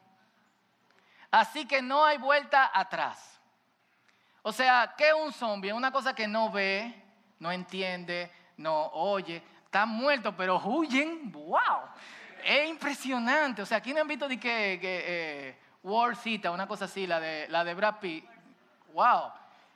Así 1.31 1.67
que 1.67 1.81
no 1.83 2.05
hay 2.05 2.19
vuelta 2.19 2.71
atrás. 2.73 3.38
O 4.49 4.53
sea, 4.53 4.95
¿qué 4.97 5.09
es 5.09 5.15
un 5.15 5.31
zombie? 5.31 5.75
Una 5.75 5.93
cosa 5.93 6.15
que 6.15 6.27
no 6.27 6.51
ve, 6.51 6.95
no 7.39 7.53
entiende, 7.53 8.33
no 8.57 8.87
oye. 8.95 9.43
Están 9.63 9.91
muertos, 9.91 10.33
pero 10.39 10.57
huyen. 10.65 11.31
¡Wow! 11.31 11.83
Es 12.43 12.67
impresionante. 12.67 13.61
O 13.61 13.67
sea, 13.67 13.83
¿quién 13.83 13.99
han 13.99 14.09
visto 14.09 14.27
de 14.27 14.41
que, 14.41 14.81
eh, 14.83 15.59
War 15.83 16.17
Z, 16.17 16.51
una 16.51 16.67
cosa 16.67 16.87
así, 16.87 17.07
la 17.07 17.21
de, 17.21 17.47
la 17.49 17.63
de 17.63 17.75
Brad 17.75 17.97
Pitt? 18.01 18.25
¡Wow! 18.95 19.33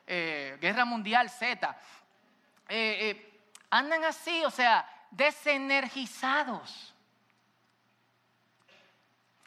Eh, 0.06 0.56
Guerra 0.58 0.86
Mundial 0.86 1.28
Z. 1.28 1.76
Eh, 2.66 3.42
andan 3.68 4.02
así, 4.04 4.42
o 4.42 4.50
sea, 4.50 4.88
desenergizados. 5.10 6.94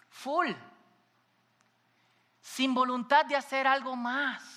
Full. 0.08 0.52
Sin 2.42 2.76
voluntad 2.76 3.26
de 3.26 3.36
hacer 3.36 3.66
algo 3.66 3.96
más 3.96 4.55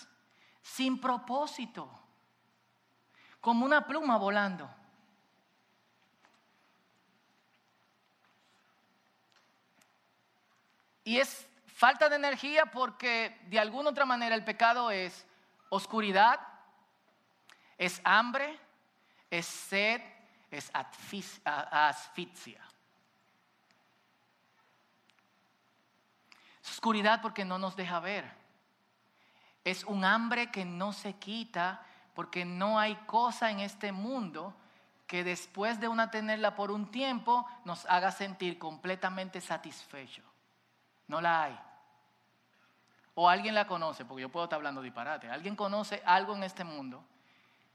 sin 0.75 1.01
propósito, 1.01 1.91
como 3.41 3.65
una 3.65 3.87
pluma 3.87 4.17
volando. 4.19 4.69
Y 11.05 11.19
es 11.19 11.49
falta 11.67 12.09
de 12.09 12.17
energía 12.17 12.67
porque 12.67 13.41
de 13.47 13.59
alguna 13.59 13.91
otra 13.91 14.05
manera 14.05 14.35
el 14.35 14.45
pecado 14.45 14.91
es 14.91 15.27
oscuridad, 15.71 16.39
es 17.79 18.01
hambre, 18.05 18.61
es 19.31 19.47
sed, 19.47 20.03
es 20.51 20.71
asfixia. 20.75 22.61
Es 26.63 26.71
oscuridad 26.71 27.23
porque 27.23 27.45
no 27.45 27.59
nos 27.59 27.75
deja 27.75 28.01
ver. 28.01 28.38
Es 29.69 29.85
un 29.85 30.03
hambre 30.03 30.51
que 30.51 30.65
no 30.65 30.95
se 30.95 31.17
quita 31.17 31.83
porque 32.15 32.47
no 32.47 32.79
hay 32.79 32.95
cosa 33.05 33.51
en 33.51 33.61
este 33.61 33.93
mundo 33.93 34.55
que 35.07 35.23
después 35.23 35.79
de 35.79 35.89
una 35.89 36.11
tenerla 36.11 36.57
por 36.57 36.71
un 36.71 36.91
tiempo 36.91 37.47
nos 37.67 37.85
haga 37.85 38.11
sentir 38.11 38.59
completamente 38.59 39.43
satisfecho. 39.43 40.23
No 41.07 41.21
la 41.21 41.43
hay. 41.43 41.61
O 43.15 43.29
alguien 43.29 43.55
la 43.55 43.67
conoce, 43.67 44.07
porque 44.07 44.23
yo 44.23 44.31
puedo 44.31 44.45
estar 44.45 44.57
hablando 44.57 44.81
disparate. 44.81 45.29
Alguien 45.29 45.55
conoce 45.55 46.03
algo 46.07 46.35
en 46.35 46.45
este 46.45 46.65
mundo 46.65 47.05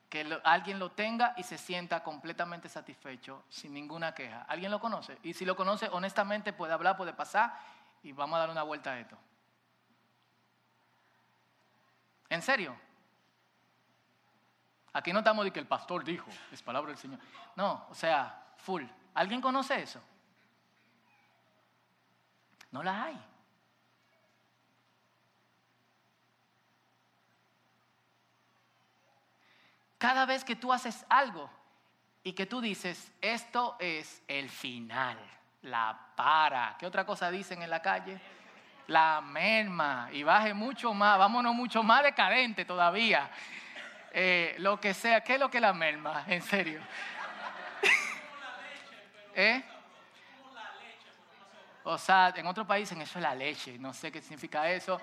que 0.10 0.40
alguien 0.44 0.80
lo 0.80 0.92
tenga 0.94 1.36
y 1.38 1.44
se 1.44 1.60
sienta 1.60 2.02
completamente 2.02 2.70
satisfecho 2.70 3.44
sin 3.50 3.72
ninguna 3.72 4.16
queja. 4.16 4.48
¿Alguien 4.48 4.72
lo 4.72 4.80
conoce? 4.80 5.20
Y 5.22 5.34
si 5.36 5.46
lo 5.46 5.56
conoce, 5.56 5.90
honestamente 5.92 6.54
puede 6.54 6.74
hablar, 6.74 6.98
puede 6.98 7.14
pasar 7.14 7.54
y 8.02 8.14
vamos 8.14 8.38
a 8.38 8.40
dar 8.40 8.50
una 8.50 8.64
vuelta 8.64 8.94
a 8.94 9.00
esto. 9.00 9.16
¿En 12.34 12.42
serio? 12.42 12.76
Aquí 14.92 15.14
no 15.14 15.22
de 15.44 15.52
que 15.52 15.60
el 15.60 15.68
pastor 15.68 16.04
dijo, 16.04 16.32
es 16.52 16.64
palabra 16.64 16.90
del 16.90 16.98
Señor. 16.98 17.20
No, 17.56 17.86
o 17.92 17.94
sea, 17.94 18.56
full. 18.58 18.84
¿Alguien 19.14 19.40
conoce 19.40 19.80
eso? 19.84 20.02
No 22.72 22.82
la 22.82 23.04
hay. 23.04 23.24
Cada 30.00 30.26
vez 30.26 30.44
que 30.44 30.56
tú 30.56 30.74
haces 30.74 31.06
algo 31.10 31.52
y 32.24 32.34
que 32.34 32.48
tú 32.48 32.62
dices, 32.62 33.12
esto 33.22 33.78
es 33.80 34.24
el 34.28 34.50
final, 34.50 35.20
la 35.62 36.14
para. 36.16 36.78
¿Qué 36.80 36.88
otra 36.88 37.06
cosa 37.06 37.30
dicen 37.30 37.62
en 37.62 37.70
la 37.70 37.84
calle? 37.84 38.20
La 38.88 39.22
merma 39.22 40.10
y 40.12 40.24
baje 40.24 40.54
mucho 40.54 40.94
más, 40.94 41.18
vámonos 41.18 41.54
mucho 41.56 41.84
más 41.84 42.04
decadente 42.04 42.66
todavía. 42.66 43.30
Eh, 44.12 44.56
lo 44.60 44.80
que 44.80 44.94
sea, 44.94 45.22
¿qué 45.22 45.36
es 45.36 45.40
lo 45.40 45.50
que 45.50 45.60
la 45.60 45.74
merma? 45.74 46.24
En 46.28 46.42
serio. 46.42 46.82
¿Eh? 49.36 49.64
O 51.86 51.98
sea, 51.98 52.34
en 52.36 52.48
otros 52.48 52.66
países 52.66 52.98
eso 52.98 53.20
es 53.20 53.24
la 53.24 53.36
leche, 53.36 53.78
no 53.78 53.94
sé 53.94 54.12
qué 54.12 54.22
significa 54.22 54.70
eso. 54.70 55.02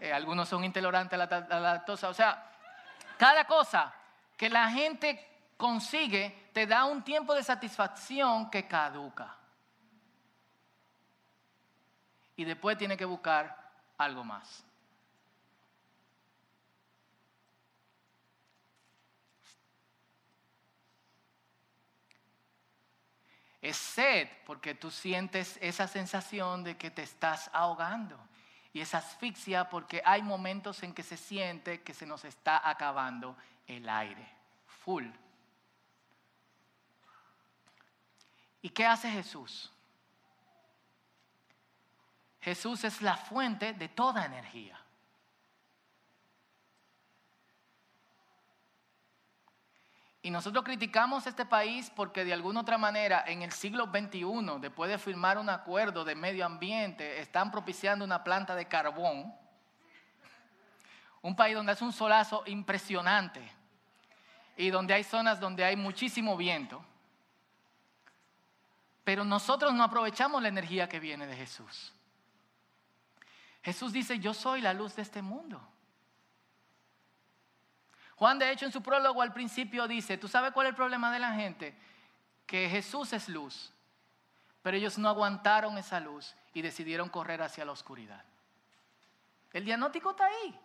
Eh, 0.00 0.12
algunos 0.12 0.48
son 0.48 0.62
intolerantes 0.64 1.18
a 1.18 1.26
la, 1.26 1.60
lactosa. 1.60 2.08
O 2.08 2.14
sea, 2.14 2.50
cada 3.16 3.44
cosa 3.44 3.92
que 4.36 4.50
la 4.50 4.70
gente 4.70 5.26
consigue 5.56 6.50
te 6.52 6.66
da 6.66 6.84
un 6.84 7.02
tiempo 7.02 7.34
de 7.34 7.42
satisfacción 7.42 8.50
que 8.50 8.66
caduca. 8.66 9.37
Y 12.38 12.44
después 12.44 12.78
tiene 12.78 12.96
que 12.96 13.04
buscar 13.04 13.68
algo 13.98 14.22
más. 14.22 14.64
Es 23.60 23.76
sed 23.76 24.28
porque 24.46 24.76
tú 24.76 24.88
sientes 24.88 25.58
esa 25.60 25.88
sensación 25.88 26.62
de 26.62 26.76
que 26.76 26.92
te 26.92 27.02
estás 27.02 27.50
ahogando. 27.52 28.16
Y 28.72 28.82
es 28.82 28.94
asfixia 28.94 29.68
porque 29.68 30.00
hay 30.04 30.22
momentos 30.22 30.84
en 30.84 30.94
que 30.94 31.02
se 31.02 31.16
siente 31.16 31.82
que 31.82 31.92
se 31.92 32.06
nos 32.06 32.24
está 32.24 32.70
acabando 32.70 33.36
el 33.66 33.88
aire. 33.88 34.24
Full. 34.84 35.08
¿Y 38.62 38.70
qué 38.70 38.86
hace 38.86 39.10
Jesús? 39.10 39.72
Jesús 42.48 42.82
es 42.84 43.02
la 43.02 43.14
fuente 43.14 43.74
de 43.74 43.90
toda 43.90 44.24
energía. 44.24 44.80
Y 50.22 50.30
nosotros 50.30 50.64
criticamos 50.64 51.26
este 51.26 51.44
país 51.44 51.92
porque 51.94 52.24
de 52.24 52.32
alguna 52.32 52.60
otra 52.60 52.78
manera 52.78 53.22
en 53.26 53.42
el 53.42 53.52
siglo 53.52 53.84
XXI, 53.84 54.60
después 54.60 54.90
de 54.90 54.96
firmar 54.96 55.36
un 55.36 55.50
acuerdo 55.50 56.06
de 56.06 56.14
medio 56.14 56.46
ambiente, 56.46 57.20
están 57.20 57.50
propiciando 57.50 58.02
una 58.02 58.24
planta 58.24 58.54
de 58.54 58.66
carbón. 58.66 59.34
Un 61.20 61.36
país 61.36 61.54
donde 61.54 61.72
hace 61.72 61.84
un 61.84 61.92
solazo 61.92 62.44
impresionante 62.46 63.42
y 64.56 64.70
donde 64.70 64.94
hay 64.94 65.04
zonas 65.04 65.38
donde 65.38 65.64
hay 65.64 65.76
muchísimo 65.76 66.34
viento. 66.34 66.82
Pero 69.04 69.22
nosotros 69.22 69.74
no 69.74 69.84
aprovechamos 69.84 70.40
la 70.40 70.48
energía 70.48 70.88
que 70.88 70.98
viene 70.98 71.26
de 71.26 71.36
Jesús. 71.36 71.92
Jesús 73.68 73.92
dice, 73.92 74.18
yo 74.18 74.32
soy 74.32 74.62
la 74.62 74.72
luz 74.72 74.96
de 74.96 75.02
este 75.02 75.20
mundo. 75.20 75.60
Juan, 78.16 78.38
de 78.38 78.50
hecho, 78.50 78.64
en 78.64 78.72
su 78.72 78.82
prólogo 78.82 79.20
al 79.20 79.34
principio 79.34 79.86
dice, 79.86 80.16
¿tú 80.16 80.26
sabes 80.26 80.52
cuál 80.52 80.68
es 80.68 80.70
el 80.70 80.74
problema 80.74 81.12
de 81.12 81.18
la 81.18 81.34
gente? 81.34 81.78
Que 82.46 82.70
Jesús 82.70 83.12
es 83.12 83.28
luz, 83.28 83.74
pero 84.62 84.78
ellos 84.78 84.96
no 84.96 85.06
aguantaron 85.10 85.76
esa 85.76 86.00
luz 86.00 86.34
y 86.54 86.62
decidieron 86.62 87.10
correr 87.10 87.42
hacia 87.42 87.66
la 87.66 87.72
oscuridad. 87.72 88.24
El 89.52 89.66
diagnóstico 89.66 90.12
está 90.12 90.24
ahí. 90.24 90.58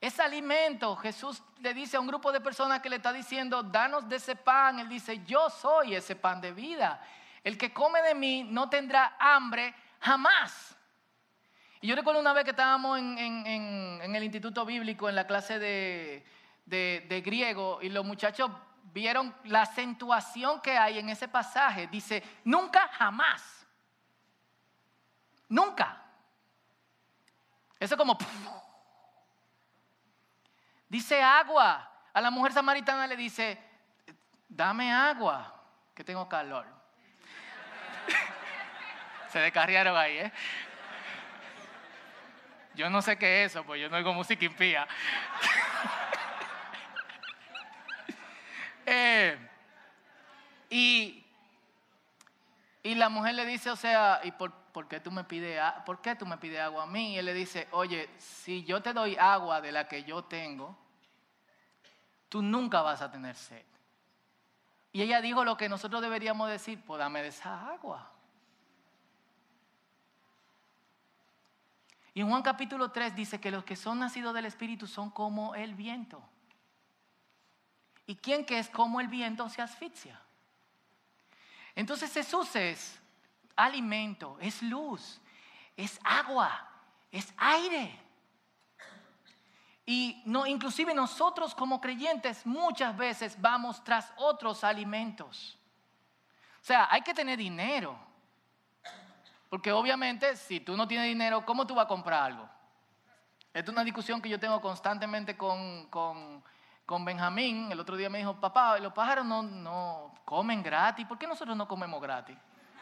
Es 0.00 0.20
alimento. 0.20 0.94
Jesús 0.94 1.42
le 1.58 1.74
dice 1.74 1.96
a 1.96 2.00
un 2.00 2.06
grupo 2.06 2.30
de 2.30 2.40
personas 2.40 2.80
que 2.80 2.88
le 2.88 2.96
está 2.96 3.12
diciendo, 3.12 3.64
danos 3.64 4.08
de 4.08 4.14
ese 4.14 4.36
pan. 4.36 4.78
Él 4.78 4.88
dice, 4.88 5.24
yo 5.24 5.50
soy 5.50 5.96
ese 5.96 6.14
pan 6.14 6.40
de 6.40 6.52
vida. 6.52 7.04
El 7.42 7.58
que 7.58 7.72
come 7.72 8.00
de 8.00 8.14
mí 8.14 8.44
no 8.44 8.70
tendrá 8.70 9.16
hambre 9.18 9.74
jamás. 9.98 10.76
Y 11.82 11.88
yo 11.88 11.96
recuerdo 11.96 12.20
una 12.20 12.32
vez 12.32 12.44
que 12.44 12.50
estábamos 12.50 12.96
en 12.96 14.14
el 14.14 14.22
Instituto 14.22 14.64
Bíblico, 14.64 15.08
en 15.08 15.16
la 15.16 15.26
clase 15.26 15.58
de, 15.58 17.22
griego 17.24 17.80
y 17.82 17.88
los 17.88 18.04
muchachos 18.04 18.52
vieron 18.94 19.34
la 19.44 19.62
acentuación 19.62 20.60
que 20.60 20.78
hay 20.78 21.00
en 21.00 21.08
ese 21.08 21.26
pasaje. 21.26 21.88
Dice, 21.88 22.22
nunca 22.44 22.86
jamás. 22.86 23.66
Nunca. 25.48 26.00
Eso 27.80 27.96
es 27.96 27.98
como... 27.98 28.16
Dice 30.88 31.20
agua. 31.20 31.90
A 32.14 32.20
la 32.20 32.30
mujer 32.30 32.52
samaritana 32.52 33.08
le 33.08 33.16
dice, 33.16 33.58
dame 34.48 34.92
agua, 34.92 35.52
que 35.92 36.04
tengo 36.04 36.28
calor. 36.28 36.64
Se 39.30 39.40
descarriaron 39.40 39.96
ahí, 39.96 40.18
¿eh? 40.18 40.32
Yo 42.74 42.88
no 42.88 43.02
sé 43.02 43.18
qué 43.18 43.44
es 43.44 43.52
eso, 43.52 43.64
pues 43.64 43.80
yo 43.80 43.88
no 43.88 43.96
oigo 43.96 44.12
música 44.12 44.44
impía. 44.44 44.86
Eh, 48.84 49.38
y, 50.68 51.24
la 52.82 53.08
mujer 53.08 53.34
le 53.34 53.46
dice, 53.46 53.70
o 53.70 53.76
sea, 53.76 54.20
¿y 54.24 54.32
por, 54.32 54.52
qué 54.88 54.98
tú 54.98 55.12
me 55.12 55.22
pides, 55.22 55.62
por 55.86 56.00
qué 56.00 56.16
tú 56.16 56.26
me 56.26 56.36
pides 56.36 56.60
agua 56.60 56.82
a 56.82 56.86
mí? 56.86 57.14
Y 57.14 57.18
él 57.18 57.26
le 57.26 57.32
dice, 57.32 57.68
oye, 57.70 58.10
si 58.18 58.64
yo 58.64 58.82
te 58.82 58.92
doy 58.92 59.16
agua 59.16 59.60
de 59.60 59.70
la 59.70 59.86
que 59.86 60.02
yo 60.02 60.24
tengo, 60.24 60.76
tú 62.28 62.42
nunca 62.42 62.82
vas 62.82 63.02
a 63.02 63.10
tener 63.10 63.36
sed. 63.36 63.64
Y 64.92 65.02
ella 65.02 65.20
dijo 65.20 65.44
lo 65.44 65.56
que 65.56 65.68
nosotros 65.68 66.02
deberíamos 66.02 66.50
decir, 66.50 66.82
pues 66.84 66.98
dame 66.98 67.22
de 67.22 67.28
esa 67.28 67.68
agua. 67.68 68.11
Y 72.14 72.20
en 72.20 72.28
Juan 72.28 72.42
capítulo 72.42 72.90
3 72.90 73.14
dice 73.14 73.40
que 73.40 73.50
los 73.50 73.64
que 73.64 73.76
son 73.76 73.98
nacidos 73.98 74.34
del 74.34 74.44
Espíritu 74.44 74.86
son 74.86 75.10
como 75.10 75.54
el 75.54 75.74
viento. 75.74 76.22
¿Y 78.06 78.16
quien 78.16 78.44
que 78.44 78.58
es 78.58 78.68
como 78.68 79.00
el 79.00 79.08
viento 79.08 79.48
se 79.48 79.62
asfixia? 79.62 80.20
Entonces 81.74 82.12
Jesús 82.12 82.54
es 82.54 83.00
alimento, 83.56 84.36
es 84.40 84.62
luz, 84.62 85.20
es 85.76 85.98
agua, 86.04 86.68
es 87.10 87.32
aire. 87.36 87.98
Y 89.86 90.22
no, 90.26 90.46
inclusive 90.46 90.94
nosotros 90.94 91.54
como 91.54 91.80
creyentes 91.80 92.44
muchas 92.44 92.96
veces 92.96 93.40
vamos 93.40 93.82
tras 93.82 94.12
otros 94.16 94.64
alimentos. 94.64 95.58
O 96.60 96.64
sea, 96.64 96.86
hay 96.90 97.02
que 97.02 97.14
tener 97.14 97.38
dinero. 97.38 97.98
Porque 99.52 99.70
obviamente 99.70 100.34
si 100.34 100.60
tú 100.60 100.78
no 100.78 100.88
tienes 100.88 101.08
dinero, 101.08 101.44
¿cómo 101.44 101.66
tú 101.66 101.74
vas 101.74 101.84
a 101.84 101.88
comprar 101.88 102.22
algo? 102.22 102.48
Esta 103.52 103.70
es 103.70 103.72
una 103.74 103.84
discusión 103.84 104.22
que 104.22 104.30
yo 104.30 104.40
tengo 104.40 104.62
constantemente 104.62 105.36
con, 105.36 105.88
con 105.90 106.42
con 106.92 107.04
Benjamín, 107.04 107.72
el 107.72 107.80
otro 107.80 107.96
día 107.96 108.08
me 108.10 108.18
dijo, 108.18 108.38
papá, 108.38 108.78
los 108.78 108.92
pájaros 108.92 109.24
no, 109.24 109.42
no 109.42 110.14
comen 110.24 110.62
gratis, 110.62 111.06
¿por 111.06 111.18
qué 111.18 111.26
nosotros 111.26 111.56
no 111.56 111.66
comemos 111.66 112.02
gratis? 112.02 112.36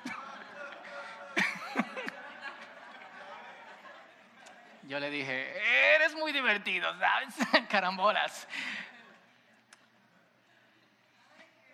Yo 4.85 4.99
le 4.99 5.11
dije, 5.11 5.95
eres 5.95 6.17
muy 6.17 6.33
divertido, 6.33 6.93
¿sabes? 6.99 7.37
Carambolas. 7.69 8.49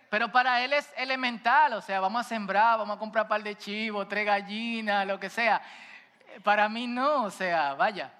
Pero 0.09 0.31
para 0.31 0.63
él 0.63 0.73
es 0.73 0.91
elemental, 0.95 1.73
o 1.73 1.81
sea, 1.81 1.99
vamos 1.99 2.25
a 2.25 2.29
sembrar, 2.29 2.77
vamos 2.77 2.95
a 2.95 2.99
comprar 2.99 3.27
par 3.27 3.43
de 3.43 3.55
chivo, 3.57 4.07
tres 4.07 4.25
gallinas, 4.25 5.05
lo 5.05 5.19
que 5.19 5.29
sea. 5.29 5.61
Para 6.43 6.69
mí 6.69 6.87
no, 6.87 7.23
o 7.23 7.31
sea, 7.31 7.73
vaya 7.73 8.13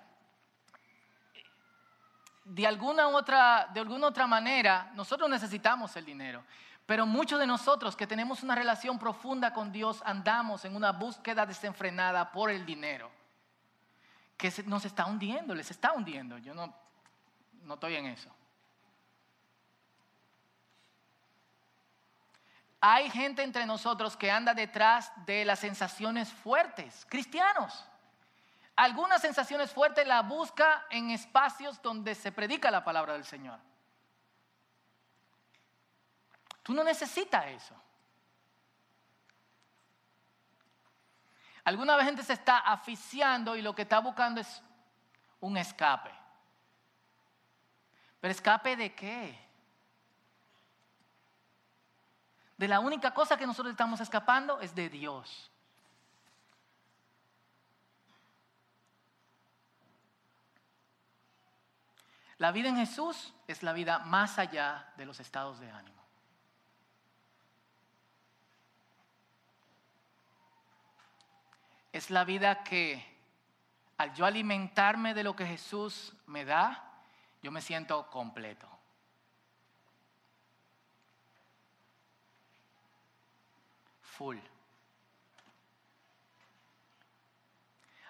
de 2.47 2.65
alguna, 2.65 3.10
otra, 3.10 3.67
de 3.73 3.82
alguna 3.82 4.08
otra 4.08 4.26
manera, 4.26 4.89
nosotros 4.95 5.30
necesitamos 5.30 5.95
el 5.97 6.06
dinero. 6.06 6.43
Pero 6.86 7.06
muchos 7.06 7.39
de 7.39 7.45
nosotros 7.45 7.95
que 7.97 8.08
tenemos 8.08 8.41
una 8.41 8.56
relación 8.56 8.97
profunda 8.97 9.52
con 9.52 9.73
Dios 9.73 10.02
andamos 10.06 10.63
en 10.63 10.76
una 10.76 10.93
búsqueda 10.93 11.45
desenfrenada 11.45 12.32
por 12.32 12.50
el 12.50 12.65
dinero, 12.65 13.12
que 14.38 14.54
nos 14.65 14.86
está 14.86 15.06
hundiendo, 15.06 15.54
les 15.54 15.69
está 15.69 15.91
hundiendo. 15.91 16.38
Yo 16.38 16.54
no, 16.54 16.73
no 17.63 17.73
estoy 17.73 17.95
en 17.95 18.06
eso. 18.06 18.30
Hay 22.79 23.09
gente 23.09 23.43
entre 23.43 23.65
nosotros 23.65 24.15
que 24.15 24.29
anda 24.29 24.53
detrás 24.53 25.11
de 25.25 25.45
las 25.45 25.59
sensaciones 25.59 26.31
fuertes, 26.31 27.05
cristianos 27.09 27.87
algunas 28.77 29.21
sensaciones 29.21 29.71
fuertes 29.71 30.07
la 30.07 30.21
busca 30.21 30.85
en 30.91 31.09
espacios 31.09 31.81
donde 31.81 32.13
se 32.13 32.31
predica 32.31 32.69
la 32.69 32.83
palabra 32.83 33.13
del 33.13 33.25
Señor. 33.25 33.59
Tú 36.61 36.73
no 36.73 36.83
necesitas 36.83 37.47
eso. 37.47 37.75
Alguna 41.63 41.95
vez 41.95 42.05
gente 42.05 42.23
se 42.23 42.33
está 42.33 42.59
aficiando 42.59 43.55
y 43.55 43.63
lo 43.63 43.73
que 43.73 43.81
está 43.81 43.97
buscando 43.97 44.41
es 44.41 44.61
un 45.39 45.57
escape. 45.57 46.13
¿Pero 48.21 48.31
escape 48.31 48.75
de 48.75 48.93
qué? 48.93 49.46
De 52.58 52.67
la 52.67 52.80
única 52.80 53.13
cosa 53.13 53.38
que 53.38 53.46
nosotros 53.46 53.72
estamos 53.72 54.00
escapando 54.02 54.60
es 54.60 54.74
de 54.74 54.89
Dios. 54.89 55.52
La 62.39 62.52
vida 62.52 62.70
en 62.70 62.78
Jesús 62.78 63.34
es 63.48 63.63
la 63.63 63.74
vida 63.74 64.00
más 64.00 64.38
allá 64.38 64.91
de 64.96 65.06
los 65.06 65.20
estados 65.20 65.60
de 65.60 65.72
ánimo. 65.72 65.98
Es 71.91 72.12
la 72.12 72.24
vida 72.26 72.63
que 72.63 73.04
al 73.98 74.13
yo 74.13 74.26
alimentarme 74.26 75.15
de 75.15 75.24
lo 75.24 75.36
que 75.36 75.48
Jesús 75.48 76.13
me 76.28 76.46
da, 76.46 76.84
yo 77.41 77.52
me 77.52 77.62
siento 77.62 78.08
completo. 78.12 78.76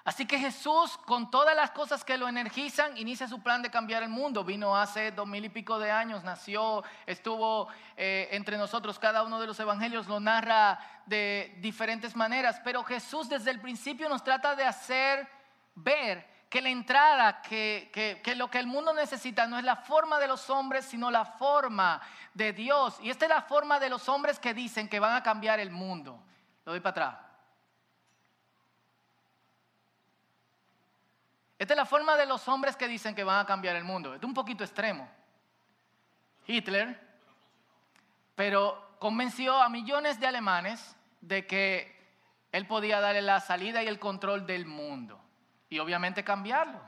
Así 0.08 0.26
que 0.26 0.40
Jesús, 0.40 0.98
con 1.00 1.30
todas 1.30 1.54
las 1.54 1.72
cosas 1.72 2.06
que 2.06 2.18
lo 2.18 2.30
energizan, 2.30 2.96
inicia 2.96 3.28
su 3.28 3.44
plan 3.44 3.62
de 3.62 3.70
cambiar 3.70 4.04
el 4.04 4.10
mundo. 4.10 4.46
Vino 4.46 4.74
hace 4.74 5.12
dos 5.12 5.28
mil 5.28 5.44
y 5.44 5.50
pico 5.50 5.80
de 5.80 5.92
años, 5.92 6.24
nació, 6.24 6.82
estuvo 7.06 7.68
eh, 7.98 8.30
entre 8.32 8.58
nosotros. 8.58 9.00
Cada 9.00 9.24
uno 9.24 9.38
de 9.38 9.48
los 9.48 9.60
evangelios 9.60 10.08
lo 10.08 10.22
narra 10.22 10.80
de 11.06 11.58
diferentes 11.60 12.16
maneras. 12.16 12.62
Pero 12.64 12.86
Jesús 12.86 13.28
desde 13.28 13.52
el 13.52 13.60
principio 13.60 14.08
nos 14.08 14.24
trata 14.24 14.56
de 14.56 14.64
hacer 14.64 15.28
ver 15.76 16.37
que 16.50 16.62
la 16.62 16.70
entrada, 16.70 17.42
que, 17.42 17.90
que, 18.24 18.36
lo 18.36 18.50
que 18.50 18.60
el 18.60 18.68
mundo 18.68 18.94
necesita 18.94 19.48
no 19.48 19.58
es 19.58 19.66
la 19.66 19.76
forma 19.76 20.18
de 20.20 20.28
los 20.28 20.50
hombres, 20.50 20.86
sino 20.86 21.12
la 21.12 21.26
forma 21.26 22.02
de 22.34 22.54
Dios. 22.54 22.98
Y 23.02 23.10
esta 23.10 23.26
es 23.26 23.30
la 23.30 23.42
forma 23.42 23.80
de 23.80 23.90
los 23.90 24.08
hombres 24.08 24.40
que 24.40 24.54
dicen 24.54 24.88
que 24.88 25.00
van 25.00 25.14
a 25.14 25.24
cambiar 25.24 25.60
el 25.60 25.72
mundo. 25.72 26.24
Lo 26.64 26.72
doy 26.72 26.80
para 26.80 26.92
atrás. 26.92 27.28
Esta 31.60 31.74
es 31.74 31.78
la 31.78 31.86
forma 31.86 32.16
de 32.16 32.26
los 32.26 32.48
hombres 32.48 32.78
que 32.78 32.88
dicen 32.88 33.16
que 33.16 33.24
van 33.24 33.40
a 33.40 33.46
cambiar 33.46 33.76
el 33.76 33.84
mundo. 33.84 34.14
Es 34.14 34.24
un 34.24 34.34
poquito 34.34 34.64
extremo. 34.64 35.10
Hitler, 36.46 36.98
pero 38.36 38.96
convenció 39.00 39.62
a 39.62 39.68
millones 39.68 40.20
de 40.20 40.28
alemanes 40.28 40.96
de 41.20 41.46
que 41.46 41.98
él 42.54 42.66
podía 42.68 43.02
darle 43.02 43.22
la 43.22 43.42
salida 43.42 43.84
y 43.84 43.88
el 43.88 44.00
control 44.00 44.46
del 44.46 44.66
mundo 44.66 45.27
y 45.70 45.80
obviamente 45.80 46.24
cambiarlo. 46.24 46.80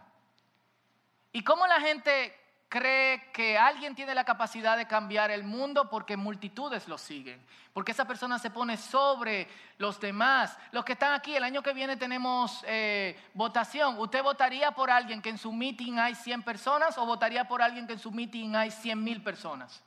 ¿Y 1.32 1.44
cómo 1.44 1.68
la 1.68 1.80
gente 1.80 2.36
cree 2.70 3.32
que 3.32 3.58
alguien 3.58 3.96
tiene 3.96 4.14
la 4.14 4.24
capacidad 4.24 4.78
de 4.78 4.88
cambiar 4.88 5.32
el 5.32 5.44
mundo 5.44 5.90
porque 5.90 6.16
multitudes 6.16 6.88
lo 6.88 7.00
siguen, 7.00 7.44
porque 7.74 7.92
esa 7.92 8.06
persona 8.06 8.38
se 8.38 8.52
pone 8.52 8.78
sobre 8.78 9.48
los 9.80 10.00
demás. 10.00 10.56
Los 10.72 10.86
que 10.86 10.94
están 10.94 11.14
aquí, 11.14 11.36
el 11.36 11.44
año 11.44 11.64
que 11.64 11.74
viene 11.74 11.98
tenemos 11.98 12.64
eh, 12.68 13.20
votación. 13.34 13.98
¿Usted 13.98 14.22
votaría 14.22 14.72
por 14.72 14.92
alguien 14.92 15.22
que 15.22 15.30
en 15.30 15.40
su 15.40 15.52
meeting 15.52 15.98
hay 15.98 16.14
100 16.14 16.44
personas 16.44 16.98
o 17.00 17.06
votaría 17.08 17.48
por 17.48 17.64
alguien 17.64 17.88
que 17.88 17.94
en 17.94 18.00
su 18.00 18.12
meeting 18.12 18.56
hay 18.56 18.70
100 18.70 19.04
mil 19.04 19.24
personas? 19.24 19.84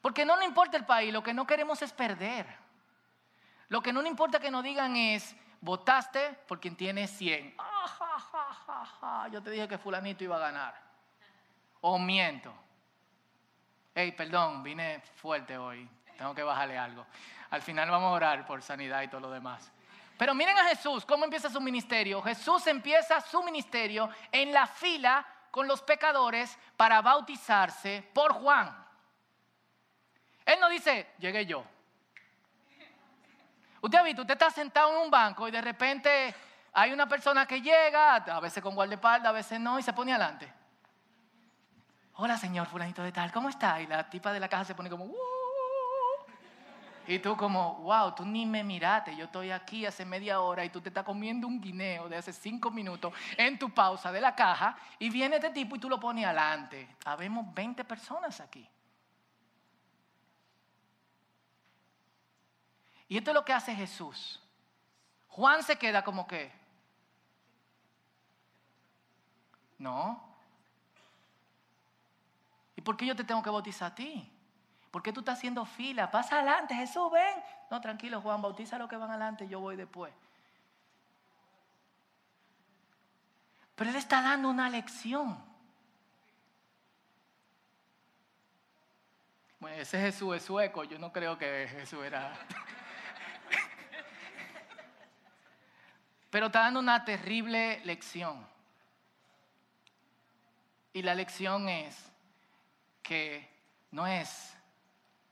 Porque 0.00 0.24
no 0.24 0.34
nos 0.34 0.44
importa 0.44 0.76
el 0.76 0.84
país, 0.84 1.12
lo 1.12 1.22
que 1.22 1.32
no 1.32 1.46
queremos 1.46 1.80
es 1.82 1.92
perder. 1.92 2.46
Lo 3.68 3.80
que 3.80 3.92
no 3.92 4.02
nos 4.02 4.10
importa 4.10 4.40
que 4.40 4.50
nos 4.50 4.64
digan 4.64 4.96
es, 4.96 5.36
votaste 5.62 6.34
por 6.46 6.60
quien 6.60 6.76
tiene 6.76 7.08
100. 7.08 7.54
Ah, 7.58 9.28
Yo 9.30 9.42
te 9.42 9.50
dije 9.50 9.66
que 9.66 9.78
fulanito 9.78 10.22
iba 10.22 10.36
a 10.36 10.40
ganar 10.40 10.74
o 11.80 11.98
miento. 11.98 12.52
Hey, 13.94 14.12
perdón, 14.12 14.62
vine 14.62 15.00
fuerte 15.16 15.56
hoy, 15.56 15.88
tengo 16.16 16.34
que 16.34 16.42
bajarle 16.42 16.78
algo. 16.78 17.06
Al 17.50 17.62
final 17.62 17.90
vamos 17.90 18.08
a 18.08 18.12
orar 18.12 18.46
por 18.46 18.62
sanidad 18.62 19.02
y 19.02 19.08
todo 19.08 19.20
lo 19.20 19.30
demás. 19.30 19.70
Pero 20.18 20.34
miren 20.34 20.58
a 20.58 20.64
Jesús, 20.64 21.04
cómo 21.04 21.24
empieza 21.24 21.50
su 21.50 21.60
ministerio. 21.60 22.22
Jesús 22.22 22.66
empieza 22.66 23.20
su 23.20 23.42
ministerio 23.42 24.08
en 24.30 24.52
la 24.52 24.66
fila 24.66 25.26
con 25.50 25.66
los 25.68 25.82
pecadores 25.82 26.58
para 26.76 27.02
bautizarse 27.02 28.08
por 28.14 28.32
Juan. 28.32 28.74
Él 30.44 30.58
no 30.60 30.68
dice, 30.68 31.10
llegué 31.18 31.44
yo. 31.46 31.64
Usted 33.82 33.98
ha 33.98 34.02
visto, 34.02 34.22
usted 34.22 34.32
está 34.32 34.50
sentado 34.50 34.90
en 34.92 35.04
un 35.04 35.10
banco 35.10 35.46
y 35.46 35.50
de 35.50 35.60
repente 35.60 36.34
hay 36.72 36.92
una 36.92 37.06
persona 37.06 37.44
que 37.44 37.60
llega, 37.60 38.14
a 38.16 38.40
veces 38.40 38.62
con 38.62 38.74
guardaespaldas, 38.74 39.28
a 39.28 39.32
veces 39.32 39.60
no, 39.60 39.78
y 39.78 39.82
se 39.82 39.92
pone 39.92 40.14
adelante 40.14 40.62
hola 42.16 42.36
señor 42.36 42.66
fulanito 42.66 43.02
de 43.02 43.12
tal, 43.12 43.32
¿cómo 43.32 43.48
está? 43.48 43.80
Y 43.80 43.86
la 43.86 44.08
tipa 44.08 44.32
de 44.32 44.40
la 44.40 44.48
caja 44.48 44.64
se 44.64 44.74
pone 44.74 44.90
como, 44.90 45.10
y 47.06 47.18
tú 47.18 47.36
como, 47.36 47.78
wow, 47.78 48.14
tú 48.14 48.24
ni 48.24 48.46
me 48.46 48.62
miraste, 48.62 49.16
yo 49.16 49.24
estoy 49.24 49.50
aquí 49.50 49.84
hace 49.84 50.04
media 50.04 50.40
hora 50.40 50.64
y 50.64 50.70
tú 50.70 50.80
te 50.80 50.88
estás 50.88 51.04
comiendo 51.04 51.48
un 51.48 51.60
guineo 51.60 52.08
de 52.08 52.16
hace 52.16 52.32
cinco 52.32 52.70
minutos 52.70 53.12
en 53.36 53.58
tu 53.58 53.70
pausa 53.70 54.12
de 54.12 54.20
la 54.20 54.36
caja 54.36 54.76
y 55.00 55.10
viene 55.10 55.36
este 55.36 55.50
tipo 55.50 55.74
y 55.74 55.80
tú 55.80 55.88
lo 55.88 55.98
pones 55.98 56.24
adelante. 56.24 56.96
Habemos 57.04 57.52
20 57.52 57.84
personas 57.84 58.40
aquí. 58.40 58.68
Y 63.12 63.18
esto 63.18 63.30
es 63.30 63.34
lo 63.34 63.44
que 63.44 63.52
hace 63.52 63.74
Jesús. 63.74 64.40
Juan 65.28 65.62
se 65.62 65.76
queda 65.76 66.02
como 66.02 66.26
que, 66.26 66.50
no, 69.76 70.34
por 72.82 72.96
qué 72.96 73.04
yo 73.04 73.14
te 73.14 73.22
tengo 73.22 73.42
que 73.42 73.50
bautizar 73.50 73.92
a 73.92 73.94
ti? 73.94 74.32
¿Por 74.90 75.02
qué 75.02 75.12
tú 75.12 75.20
estás 75.20 75.36
haciendo 75.36 75.66
fila? 75.66 76.10
Pasa 76.10 76.36
adelante, 76.36 76.74
Jesús, 76.74 77.12
ven. 77.12 77.34
No, 77.70 77.82
tranquilo, 77.82 78.18
Juan, 78.22 78.40
bautiza 78.40 78.78
los 78.78 78.88
que 78.88 78.96
van 78.96 79.10
adelante, 79.10 79.46
yo 79.46 79.60
voy 79.60 79.76
después. 79.76 80.14
Pero 83.74 83.90
Él 83.90 83.96
está 83.96 84.22
dando 84.22 84.48
una 84.48 84.70
lección. 84.70 85.38
Bueno, 89.60 89.76
ese 89.76 90.00
Jesús 90.00 90.34
es 90.34 90.44
sueco, 90.44 90.84
yo 90.84 90.98
no 90.98 91.12
creo 91.12 91.36
que 91.36 91.68
Jesús 91.68 92.02
era... 92.06 92.32
Pero 96.32 96.46
está 96.46 96.60
dando 96.60 96.80
una 96.80 97.04
terrible 97.04 97.82
lección. 97.84 98.42
Y 100.94 101.02
la 101.02 101.14
lección 101.14 101.68
es, 101.68 102.10
que 103.02 103.46
no 103.90 104.06
es 104.06 104.56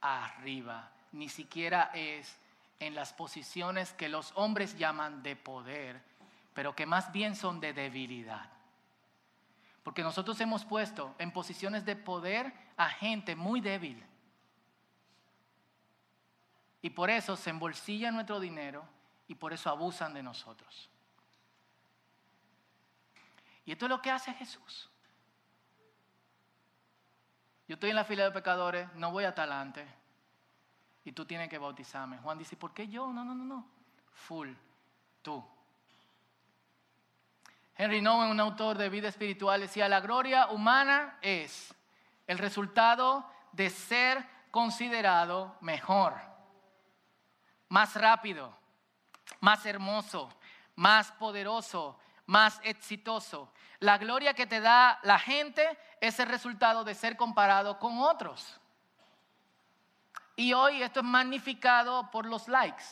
arriba, 0.03 0.91
ni 1.13 1.31
siquiera 1.31 1.91
es 1.95 2.37
en 2.81 2.95
las 2.95 3.15
posiciones 3.15 3.95
que 3.95 4.11
los 4.11 4.33
hombres 4.35 4.77
llaman 4.77 5.23
de 5.23 5.37
poder, 5.37 6.03
pero 6.53 6.77
que 6.77 6.85
más 6.85 7.11
bien 7.13 7.35
son 7.35 7.61
de 7.61 7.73
debilidad. 7.73 8.51
Porque 9.83 10.03
nosotros 10.03 10.39
hemos 10.43 10.67
puesto 10.67 11.15
en 11.17 11.33
posiciones 11.33 11.87
de 11.87 11.97
poder 11.97 12.53
a 12.77 12.91
gente 12.91 13.35
muy 13.35 13.63
débil. 13.63 14.05
Y 16.83 16.91
por 16.91 17.09
eso 17.09 17.39
se 17.39 17.49
embolsilla 17.49 18.11
nuestro 18.11 18.39
dinero 18.39 19.00
y 19.31 19.37
por 19.37 19.53
eso 19.53 19.71
abusan 19.71 20.13
de 20.13 20.25
nosotros. 20.25 20.91
Y 23.65 23.71
esto 23.71 23.85
es 23.85 23.89
lo 23.89 24.03
que 24.03 24.11
hace 24.11 24.35
Jesús. 24.35 24.91
Yo 27.69 27.75
estoy 27.75 27.91
en 27.91 27.97
la 27.97 28.05
fila 28.05 28.25
de 28.25 28.33
pecadores, 28.33 28.93
no 28.95 29.13
voy 29.13 29.23
a 29.23 29.33
talante. 29.33 29.87
Y 31.05 31.13
tú 31.13 31.25
tienes 31.27 31.49
que 31.49 31.59
bautizarme. 31.59 32.19
Juan 32.19 32.39
dice, 32.39 32.57
¿por 32.57 32.75
qué 32.75 32.89
yo? 32.89 33.13
No, 33.13 33.25
no, 33.25 33.33
no, 33.33 33.45
no. 33.45 33.69
Full, 34.11 34.51
tú. 35.23 35.47
Henry 37.77 38.03
Nowen, 38.03 38.31
un 38.31 38.41
autor 38.41 38.77
de 38.79 38.89
vida 38.89 39.07
espiritual, 39.07 39.61
decía, 39.61 39.89
la 39.89 40.01
gloria 40.01 40.49
humana 40.49 41.19
es 41.23 41.73
el 42.27 42.39
resultado 42.39 43.25
de 43.53 43.71
ser 43.71 44.27
considerado 44.51 45.57
mejor, 45.61 46.15
más 47.69 47.95
rápido, 47.95 48.59
más 49.39 49.65
hermoso, 49.67 50.33
más 50.75 51.13
poderoso, 51.13 51.99
más 52.27 52.61
exitoso. 52.63 53.53
La 53.79 53.99
gloria 53.99 54.35
que 54.35 54.47
te 54.47 54.61
da 54.61 54.99
la 55.03 55.19
gente 55.19 55.79
es 56.01 56.19
el 56.19 56.29
resultado 56.29 56.85
de 56.85 56.95
ser 56.95 57.17
comparado 57.17 57.79
con 57.79 57.99
otros. 57.99 58.61
Y 60.37 60.53
hoy 60.53 60.83
esto 60.83 61.01
es 61.01 61.07
magnificado 61.07 62.11
por 62.11 62.27
los 62.27 62.49
likes. 62.49 62.85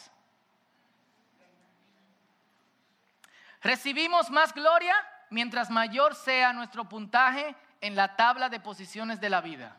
Recibimos 3.60 4.30
más 4.30 4.52
gloria 4.52 4.94
mientras 5.30 5.70
mayor 5.70 6.14
sea 6.14 6.52
nuestro 6.52 6.88
puntaje 6.88 7.54
en 7.80 7.96
la 7.96 8.16
tabla 8.16 8.48
de 8.48 8.60
posiciones 8.60 9.20
de 9.20 9.30
la 9.30 9.40
vida. 9.40 9.76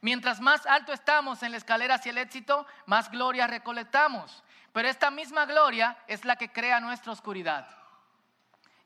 Mientras 0.00 0.40
más 0.40 0.66
alto 0.66 0.92
estamos 0.92 1.42
en 1.42 1.52
la 1.52 1.56
escalera 1.56 1.94
hacia 1.94 2.10
el 2.10 2.18
éxito, 2.18 2.66
más 2.84 3.10
gloria 3.10 3.46
recolectamos. 3.46 4.44
Pero 4.76 4.90
esta 4.90 5.10
misma 5.10 5.46
gloria 5.46 5.96
es 6.06 6.26
la 6.26 6.36
que 6.36 6.52
crea 6.52 6.80
nuestra 6.80 7.10
oscuridad. 7.10 7.66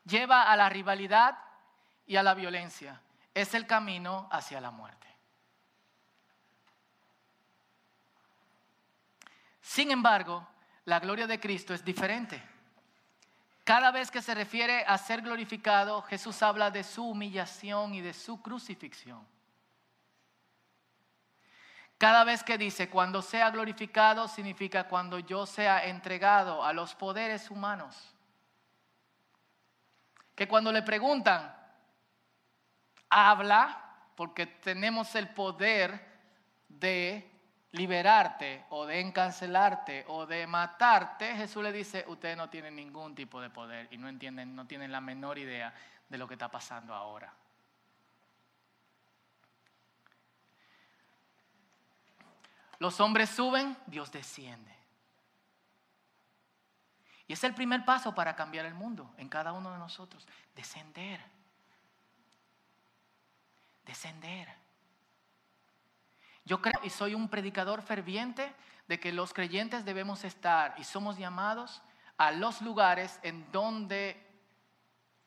Lleva 0.05 0.43
a 0.43 0.55
la 0.55 0.69
rivalidad 0.69 1.37
y 2.07 2.15
a 2.15 2.23
la 2.23 2.33
violencia. 2.33 3.01
Es 3.33 3.53
el 3.55 3.67
camino 3.67 4.29
hacia 4.31 4.61
la 4.61 4.71
muerte. 4.71 5.05
Sin 9.59 9.91
embargo, 9.91 10.47
la 10.85 11.01
gloria 11.01 11.27
de 11.27 11.41
Cristo 11.41 11.73
es 11.73 11.83
diferente. 11.83 12.41
Cada 13.65 13.91
vez 13.91 14.09
que 14.09 14.21
se 14.21 14.33
refiere 14.33 14.85
a 14.85 14.97
ser 14.97 15.21
glorificado, 15.21 16.03
Jesús 16.03 16.41
habla 16.41 16.71
de 16.71 16.85
su 16.85 17.05
humillación 17.05 17.95
y 17.95 17.99
de 17.99 18.13
su 18.13 18.41
crucifixión. 18.41 19.27
Cada 22.01 22.23
vez 22.23 22.43
que 22.43 22.57
dice 22.57 22.89
cuando 22.89 23.21
sea 23.21 23.51
glorificado 23.51 24.27
significa 24.27 24.87
cuando 24.87 25.19
yo 25.19 25.45
sea 25.45 25.85
entregado 25.85 26.63
a 26.63 26.73
los 26.73 26.95
poderes 26.95 27.51
humanos. 27.51 27.95
Que 30.33 30.47
cuando 30.47 30.71
le 30.71 30.81
preguntan, 30.81 31.55
habla, 33.07 33.99
porque 34.15 34.47
tenemos 34.47 35.13
el 35.13 35.29
poder 35.29 36.03
de 36.67 37.29
liberarte 37.73 38.65
o 38.69 38.87
de 38.87 38.99
encancelarte 38.99 40.05
o 40.07 40.25
de 40.25 40.47
matarte, 40.47 41.35
Jesús 41.35 41.61
le 41.61 41.71
dice, 41.71 42.03
ustedes 42.07 42.35
no 42.35 42.49
tienen 42.49 42.77
ningún 42.77 43.13
tipo 43.13 43.39
de 43.39 43.51
poder 43.51 43.87
y 43.91 43.99
no 43.99 44.09
entienden, 44.09 44.55
no 44.55 44.65
tienen 44.65 44.91
la 44.91 45.01
menor 45.01 45.37
idea 45.37 45.71
de 46.09 46.17
lo 46.17 46.27
que 46.27 46.33
está 46.33 46.49
pasando 46.49 46.95
ahora. 46.95 47.31
Los 52.81 52.99
hombres 52.99 53.29
suben, 53.29 53.77
Dios 53.85 54.11
desciende. 54.11 54.75
Y 57.27 57.33
es 57.33 57.43
el 57.43 57.53
primer 57.53 57.85
paso 57.85 58.15
para 58.15 58.35
cambiar 58.35 58.65
el 58.65 58.73
mundo 58.73 59.13
en 59.19 59.29
cada 59.29 59.53
uno 59.53 59.71
de 59.71 59.77
nosotros, 59.77 60.27
descender. 60.55 61.21
Descender. 63.85 64.47
Yo 66.43 66.59
creo 66.59 66.81
y 66.81 66.89
soy 66.89 67.13
un 67.13 67.29
predicador 67.29 67.83
ferviente 67.83 68.51
de 68.87 68.99
que 68.99 69.11
los 69.11 69.31
creyentes 69.31 69.85
debemos 69.85 70.23
estar 70.23 70.73
y 70.79 70.83
somos 70.83 71.19
llamados 71.19 71.83
a 72.17 72.31
los 72.31 72.63
lugares 72.63 73.19
en 73.21 73.51
donde 73.51 74.27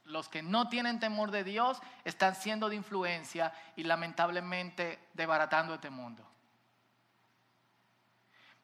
los 0.02 0.28
que 0.28 0.42
no 0.42 0.68
tienen 0.68 0.98
temor 0.98 1.30
de 1.30 1.44
Dios 1.44 1.80
están 2.02 2.34
siendo 2.34 2.68
de 2.68 2.74
influencia 2.74 3.52
y 3.76 3.84
lamentablemente 3.84 4.98
debaratando 5.14 5.74
este 5.74 5.90
mundo. 5.90 6.33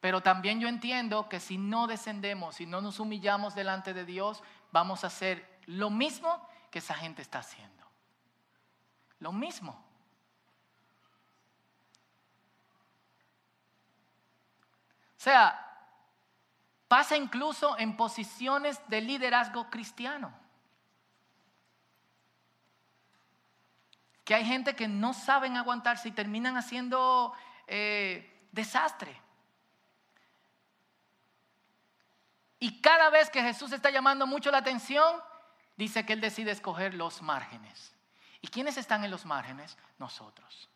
Pero 0.01 0.23
también 0.23 0.61
yo 0.61 0.69
entiendo 0.69 1.29
que 1.29 1.41
si 1.41 1.59
no 1.59 1.87
descendemos, 1.87 2.57
si 2.57 2.67
no 2.67 2.81
nos 2.81 3.01
humillamos 3.01 3.55
delante 3.55 3.93
de 3.93 4.07
Dios, 4.07 4.43
vamos 4.73 5.05
a 5.05 5.09
hacer 5.09 5.61
lo 5.67 5.91
mismo 5.91 6.49
que 6.71 6.79
esa 6.79 6.95
gente 6.95 7.21
está 7.21 7.41
haciendo. 7.41 7.85
Lo 9.19 9.33
mismo. 9.33 9.73
O 15.19 15.23
sea, 15.23 15.67
pasa 16.89 17.15
incluso 17.15 17.79
en 17.79 17.95
posiciones 17.95 18.81
de 18.89 19.03
liderazgo 19.03 19.69
cristiano. 19.69 20.33
Que 24.25 24.35
hay 24.35 24.47
gente 24.47 24.75
que 24.75 24.89
no 24.89 25.13
saben 25.13 25.59
aguantarse 25.59 26.09
y 26.09 26.13
terminan 26.13 26.57
haciendo 26.57 27.35
eh, 27.67 28.49
desastre. 28.51 29.21
Y 32.61 32.83
cada 32.83 33.09
vez 33.09 33.31
que 33.31 33.43
Jesús 33.43 33.73
está 33.73 33.91
llamando 33.91 34.27
mucho 34.27 34.51
la 34.51 34.59
atención, 34.59 35.17
dice 35.77 36.05
que 36.05 36.13
Él 36.13 36.21
decide 36.21 36.51
escoger 36.51 36.93
los 36.93 37.23
márgenes. 37.23 37.95
¿Y 38.43 38.49
quiénes 38.49 38.77
están 38.77 39.03
en 39.03 39.11
los 39.11 39.25
márgenes? 39.25 39.79
Nosotros. 39.99 40.69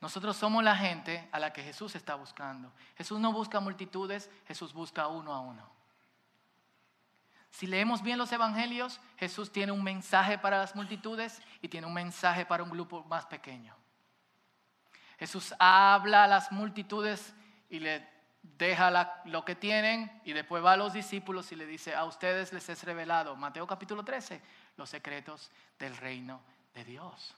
Nosotros 0.00 0.36
somos 0.36 0.62
la 0.62 0.76
gente 0.76 1.28
a 1.32 1.40
la 1.40 1.52
que 1.52 1.62
Jesús 1.62 1.96
está 1.96 2.14
buscando. 2.14 2.72
Jesús 2.96 3.18
no 3.18 3.32
busca 3.32 3.58
multitudes, 3.58 4.30
Jesús 4.46 4.72
busca 4.72 5.08
uno 5.08 5.34
a 5.34 5.40
uno. 5.40 5.68
Si 7.50 7.66
leemos 7.66 8.02
bien 8.02 8.18
los 8.18 8.30
evangelios, 8.30 9.00
Jesús 9.16 9.50
tiene 9.50 9.72
un 9.72 9.82
mensaje 9.82 10.38
para 10.38 10.58
las 10.58 10.76
multitudes 10.76 11.42
y 11.62 11.68
tiene 11.68 11.88
un 11.88 11.94
mensaje 11.94 12.46
para 12.46 12.62
un 12.62 12.70
grupo 12.70 13.02
más 13.04 13.26
pequeño. 13.26 13.74
Jesús 15.18 15.54
habla 15.58 16.24
a 16.24 16.28
las 16.28 16.52
multitudes 16.52 17.34
y 17.68 17.80
le 17.80 18.06
deja 18.42 19.22
lo 19.24 19.44
que 19.44 19.54
tienen 19.54 20.20
y 20.24 20.32
después 20.32 20.64
va 20.64 20.72
a 20.72 20.76
los 20.76 20.92
discípulos 20.92 21.50
y 21.52 21.56
le 21.56 21.66
dice, 21.66 21.94
a 21.94 22.04
ustedes 22.04 22.52
les 22.52 22.68
es 22.68 22.84
revelado, 22.84 23.36
Mateo 23.36 23.66
capítulo 23.66 24.04
13, 24.04 24.40
los 24.76 24.88
secretos 24.88 25.50
del 25.78 25.96
reino 25.96 26.40
de 26.74 26.84
Dios. 26.84 27.34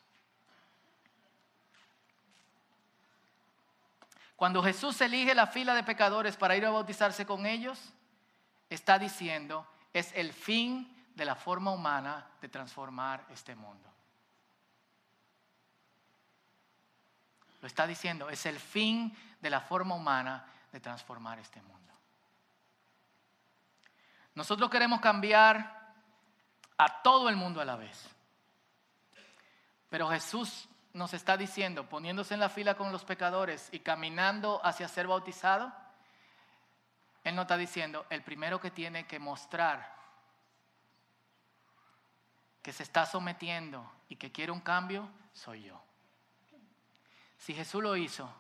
Cuando 4.37 4.63
Jesús 4.63 4.99
elige 5.01 5.35
la 5.35 5.47
fila 5.47 5.75
de 5.75 5.83
pecadores 5.83 6.37
para 6.37 6.57
ir 6.57 6.65
a 6.65 6.71
bautizarse 6.71 7.27
con 7.27 7.45
ellos, 7.45 7.79
está 8.71 8.99
diciendo, 8.99 9.67
es 9.93 10.13
el 10.15 10.33
fin 10.33 10.97
de 11.15 11.25
la 11.25 11.35
forma 11.35 11.73
humana 11.73 12.27
de 12.41 12.49
transformar 12.49 13.27
este 13.31 13.55
mundo. 13.55 13.91
Lo 17.61 17.67
está 17.67 17.87
diciendo, 17.87 18.31
es 18.31 18.47
el 18.47 18.59
fin 18.59 19.17
de 19.41 19.51
la 19.51 19.61
forma 19.61 19.95
humana 19.95 20.47
de 20.73 20.81
transformar 20.81 21.39
este 21.39 21.61
mundo. 21.63 21.93
Nosotros 24.35 24.71
queremos 24.71 25.01
cambiar 25.01 25.95
a 26.79 27.03
todo 27.03 27.29
el 27.29 27.37
mundo 27.37 27.61
a 27.61 27.65
la 27.65 27.77
vez. 27.77 28.09
Pero 29.91 30.09
Jesús 30.09 30.69
nos 30.93 31.13
está 31.13 31.37
diciendo, 31.37 31.89
poniéndose 31.89 32.35
en 32.35 32.41
la 32.41 32.49
fila 32.49 32.75
con 32.75 32.93
los 32.93 33.05
pecadores 33.05 33.69
y 33.73 33.81
caminando 33.81 34.61
hacia 34.65 34.89
ser 34.89 35.07
bautizado, 35.07 35.73
Él 37.25 37.35
nos 37.35 37.45
está 37.45 37.57
diciendo, 37.57 38.07
el 38.09 38.23
primero 38.23 38.61
que 38.61 38.71
tiene 38.71 39.07
que 39.07 39.19
mostrar 39.19 40.01
que 42.63 42.73
se 42.73 42.83
está 42.83 43.07
sometiendo 43.07 43.91
y 44.09 44.17
que 44.17 44.33
quiere 44.33 44.53
un 44.53 44.61
cambio, 44.61 45.09
soy 45.33 45.63
yo. 45.65 45.90
Si 47.41 47.55
Jesús 47.55 47.83
lo 47.83 47.97
hizo, 47.97 48.31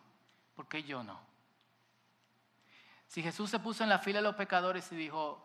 ¿por 0.54 0.68
qué 0.68 0.82
yo 0.82 1.02
no? 1.02 1.18
Si 3.08 3.22
Jesús 3.22 3.50
se 3.50 3.58
puso 3.58 3.82
en 3.82 3.88
la 3.88 3.98
fila 3.98 4.18
de 4.18 4.24
los 4.24 4.36
pecadores 4.36 4.92
y 4.92 4.96
dijo, 4.96 5.42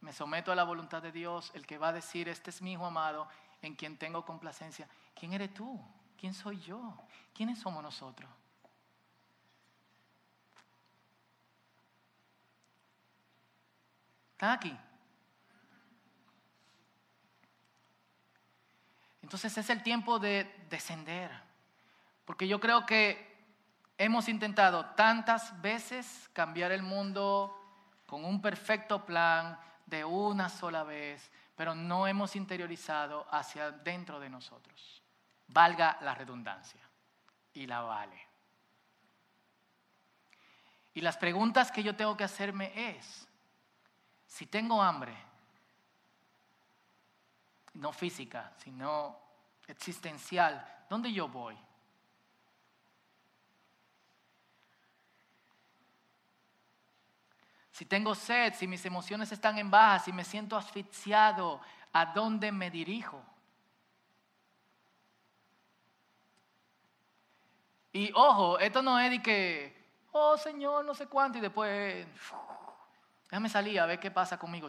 me 0.00 0.12
someto 0.12 0.50
a 0.50 0.56
la 0.56 0.64
voluntad 0.64 1.00
de 1.00 1.12
Dios, 1.12 1.52
el 1.54 1.64
que 1.66 1.78
va 1.78 1.88
a 1.88 1.92
decir, 1.92 2.28
este 2.28 2.50
es 2.50 2.60
mi 2.60 2.72
hijo 2.72 2.84
amado, 2.84 3.28
en 3.62 3.76
quien 3.76 3.96
tengo 3.96 4.24
complacencia, 4.24 4.88
¿quién 5.14 5.32
eres 5.32 5.54
tú? 5.54 5.80
¿Quién 6.18 6.34
soy 6.34 6.60
yo? 6.60 6.94
¿Quiénes 7.32 7.60
somos 7.60 7.80
nosotros? 7.80 8.28
¿Están 14.32 14.50
aquí? 14.50 14.76
Entonces 19.22 19.56
es 19.56 19.70
el 19.70 19.82
tiempo 19.84 20.18
de 20.18 20.66
descender. 20.68 21.47
Porque 22.28 22.46
yo 22.46 22.60
creo 22.60 22.84
que 22.84 23.26
hemos 23.96 24.28
intentado 24.28 24.84
tantas 24.90 25.58
veces 25.62 26.28
cambiar 26.34 26.72
el 26.72 26.82
mundo 26.82 27.58
con 28.06 28.22
un 28.22 28.42
perfecto 28.42 29.06
plan 29.06 29.58
de 29.86 30.04
una 30.04 30.50
sola 30.50 30.84
vez, 30.84 31.32
pero 31.56 31.74
no 31.74 32.06
hemos 32.06 32.36
interiorizado 32.36 33.26
hacia 33.30 33.70
dentro 33.70 34.20
de 34.20 34.28
nosotros 34.28 34.98
valga 35.48 35.98
la 36.02 36.14
redundancia. 36.14 36.80
Y 37.54 37.66
la 37.66 37.80
vale. 37.80 38.26
Y 40.94 41.00
las 41.00 41.16
preguntas 41.16 41.72
que 41.72 41.82
yo 41.82 41.96
tengo 41.96 42.16
que 42.16 42.24
hacerme 42.24 42.72
es, 42.90 43.26
si 44.26 44.46
tengo 44.46 44.82
hambre, 44.82 45.16
no 47.74 47.92
física, 47.92 48.52
sino 48.58 49.18
existencial, 49.66 50.84
¿dónde 50.88 51.12
yo 51.12 51.28
voy? 51.28 51.56
Si 57.78 57.84
tengo 57.84 58.12
sed, 58.16 58.54
si 58.54 58.66
mis 58.66 58.84
emociones 58.84 59.30
están 59.30 59.56
en 59.56 59.70
baja, 59.70 60.00
si 60.00 60.12
me 60.12 60.24
siento 60.24 60.56
asfixiado, 60.56 61.60
¿a 61.92 62.06
dónde 62.06 62.50
me 62.50 62.72
dirijo? 62.72 63.22
Y 67.92 68.10
ojo, 68.16 68.58
esto 68.58 68.82
no 68.82 68.98
es 68.98 69.12
de 69.12 69.22
que, 69.22 69.80
oh 70.10 70.36
Señor, 70.36 70.84
no 70.84 70.92
sé 70.92 71.06
cuánto, 71.06 71.38
y 71.38 71.40
después, 71.40 72.04
déjame 73.30 73.48
salir 73.48 73.78
a 73.78 73.86
ver 73.86 74.00
qué 74.00 74.10
pasa 74.10 74.36
conmigo. 74.36 74.68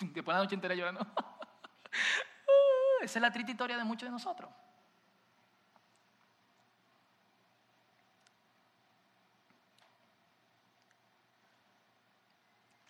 Después 0.00 0.34
la 0.34 0.38
noche 0.38 0.54
entera 0.54 0.74
llorando. 0.74 1.06
Esa 3.02 3.18
es 3.18 3.20
la 3.22 3.30
triste 3.30 3.52
historia 3.52 3.76
de 3.76 3.84
muchos 3.84 4.06
de 4.06 4.10
nosotros. 4.10 4.48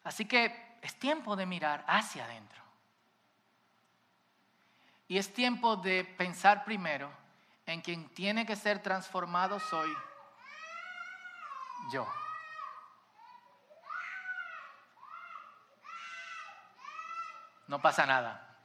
Así 0.04 0.26
que 0.26 0.78
es 0.82 0.98
tiempo 0.98 1.34
de 1.34 1.46
mirar 1.46 1.84
hacia 1.88 2.24
adentro. 2.24 2.62
Y 5.08 5.18
es 5.18 5.32
tiempo 5.32 5.76
de 5.76 6.04
pensar 6.04 6.64
primero 6.64 7.10
en 7.66 7.80
quien 7.80 8.08
tiene 8.10 8.44
que 8.46 8.56
ser 8.56 8.80
transformado 8.80 9.58
soy 9.58 9.90
yo. 11.92 12.06
No 17.66 17.80
pasa 17.80 18.06
nada. 18.06 18.56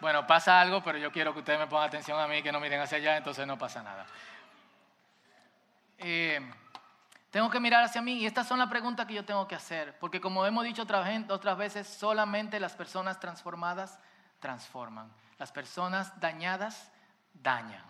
Bueno, 0.00 0.26
pasa 0.26 0.60
algo, 0.60 0.82
pero 0.82 0.98
yo 0.98 1.10
quiero 1.10 1.32
que 1.32 1.40
ustedes 1.40 1.58
me 1.58 1.66
pongan 1.66 1.88
atención 1.88 2.18
a 2.18 2.28
mí, 2.28 2.42
que 2.42 2.52
no 2.52 2.60
miren 2.60 2.80
hacia 2.80 2.98
allá, 2.98 3.16
entonces 3.16 3.46
no 3.46 3.58
pasa 3.58 3.82
nada. 3.82 4.06
Eh, 5.98 6.40
tengo 7.30 7.50
que 7.50 7.60
mirar 7.60 7.84
hacia 7.84 8.00
mí 8.00 8.14
y 8.14 8.26
estas 8.26 8.48
son 8.48 8.58
las 8.58 8.68
preguntas 8.68 9.06
que 9.06 9.14
yo 9.14 9.24
tengo 9.24 9.46
que 9.46 9.54
hacer, 9.54 9.98
porque 9.98 10.20
como 10.20 10.46
hemos 10.46 10.64
dicho 10.64 10.82
otras 10.82 11.58
veces, 11.58 11.86
solamente 11.86 12.58
las 12.58 12.74
personas 12.74 13.20
transformadas 13.20 13.98
transforman. 14.40 15.10
Las 15.38 15.52
personas 15.52 16.18
dañadas 16.20 16.90
dañan. 17.34 17.84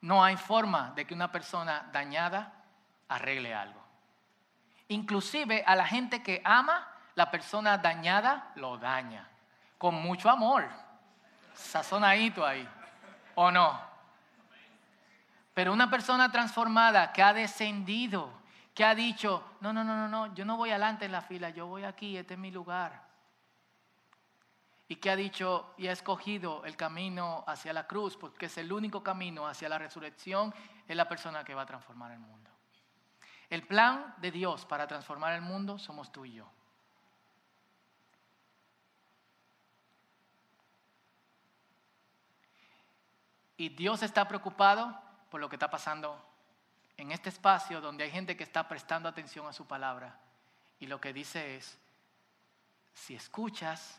No 0.00 0.22
hay 0.22 0.36
forma 0.36 0.92
de 0.94 1.06
que 1.06 1.14
una 1.14 1.30
persona 1.30 1.88
dañada 1.92 2.52
arregle 3.08 3.54
algo. 3.54 3.80
Inclusive 4.88 5.64
a 5.66 5.74
la 5.74 5.86
gente 5.86 6.22
que 6.22 6.42
ama, 6.44 6.86
la 7.14 7.30
persona 7.30 7.78
dañada 7.78 8.52
lo 8.56 8.76
daña. 8.78 9.28
Con 9.78 9.94
mucho 9.94 10.28
amor. 10.28 10.68
Sazonadito 11.54 12.44
ahí. 12.44 12.68
¿O 13.34 13.50
no? 13.50 13.91
Pero 15.54 15.72
una 15.72 15.90
persona 15.90 16.30
transformada 16.32 17.12
que 17.12 17.22
ha 17.22 17.32
descendido, 17.32 18.32
que 18.74 18.84
ha 18.84 18.94
dicho, 18.94 19.44
no, 19.60 19.72
no, 19.72 19.84
no, 19.84 19.96
no, 19.96 20.08
no, 20.08 20.34
yo 20.34 20.44
no 20.44 20.56
voy 20.56 20.70
adelante 20.70 21.04
en 21.04 21.12
la 21.12 21.20
fila, 21.20 21.50
yo 21.50 21.66
voy 21.66 21.84
aquí, 21.84 22.16
este 22.16 22.34
es 22.34 22.40
mi 22.40 22.50
lugar 22.50 23.12
y 24.92 24.96
que 24.96 25.08
ha 25.08 25.16
dicho 25.16 25.72
y 25.78 25.86
ha 25.86 25.92
escogido 25.92 26.66
el 26.66 26.76
camino 26.76 27.44
hacia 27.46 27.72
la 27.72 27.86
cruz, 27.86 28.14
porque 28.14 28.44
es 28.44 28.58
el 28.58 28.70
único 28.70 29.02
camino 29.02 29.48
hacia 29.48 29.66
la 29.66 29.78
resurrección, 29.78 30.54
es 30.86 30.94
la 30.94 31.08
persona 31.08 31.44
que 31.44 31.54
va 31.54 31.62
a 31.62 31.66
transformar 31.66 32.12
el 32.12 32.18
mundo. 32.18 32.50
El 33.48 33.66
plan 33.66 34.14
de 34.18 34.30
Dios 34.30 34.66
para 34.66 34.86
transformar 34.86 35.32
el 35.32 35.40
mundo 35.40 35.78
somos 35.78 36.12
tú 36.12 36.26
y 36.26 36.34
yo. 36.34 36.46
Y 43.56 43.70
Dios 43.70 44.02
está 44.02 44.28
preocupado 44.28 45.01
por 45.32 45.40
lo 45.40 45.48
que 45.48 45.56
está 45.56 45.70
pasando 45.70 46.22
en 46.98 47.10
este 47.10 47.30
espacio 47.30 47.80
donde 47.80 48.04
hay 48.04 48.10
gente 48.10 48.36
que 48.36 48.44
está 48.44 48.68
prestando 48.68 49.08
atención 49.08 49.46
a 49.46 49.54
su 49.54 49.66
palabra. 49.66 50.20
Y 50.78 50.86
lo 50.86 51.00
que 51.00 51.14
dice 51.14 51.56
es, 51.56 51.78
si 52.92 53.14
escuchas, 53.14 53.98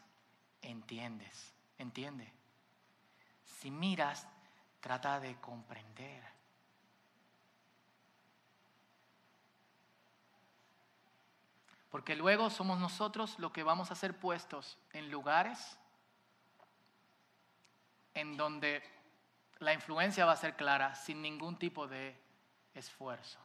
entiendes, 0.61 1.55
entiende. 1.79 2.31
Si 3.45 3.71
miras, 3.71 4.27
trata 4.79 5.19
de 5.19 5.35
comprender. 5.37 6.23
Porque 11.89 12.15
luego 12.15 12.51
somos 12.51 12.77
nosotros 12.77 13.39
los 13.39 13.51
que 13.51 13.63
vamos 13.63 13.89
a 13.89 13.95
ser 13.95 14.15
puestos 14.15 14.77
en 14.91 15.09
lugares 15.09 15.79
en 18.13 18.37
donde 18.37 18.83
la 19.63 19.73
influencia 19.73 20.25
va 20.25 20.33
a 20.33 20.37
ser 20.37 20.55
clara 20.55 20.95
sin 20.95 21.21
ningún 21.21 21.57
tipo 21.57 21.87
de 21.87 22.19
esfuerzo. 22.73 23.39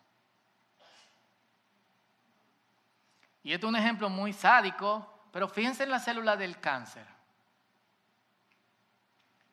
Y 3.43 3.53
esto 3.53 3.67
es 3.67 3.71
un 3.71 3.77
ejemplo 3.77 4.11
muy 4.11 4.33
sádico, 4.33 5.29
pero 5.33 5.49
fíjense 5.49 5.85
en 5.85 5.91
la 5.91 6.01
célula 6.01 6.37
del 6.37 6.61
cáncer. 6.61 7.07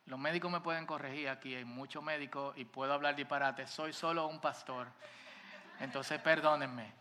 Los 0.05 0.19
médicos 0.19 0.51
me 0.51 0.61
pueden 0.61 0.85
corregir 0.85 1.29
aquí, 1.29 1.55
hay 1.55 1.65
muchos 1.65 2.03
médicos 2.03 2.55
y 2.57 2.65
puedo 2.65 2.93
hablar 2.93 3.15
disparate. 3.15 3.65
Soy 3.65 3.93
solo 3.93 4.27
un 4.27 4.39
pastor. 4.39 4.87
Entonces, 5.79 6.21
perdónenme. 6.21 6.93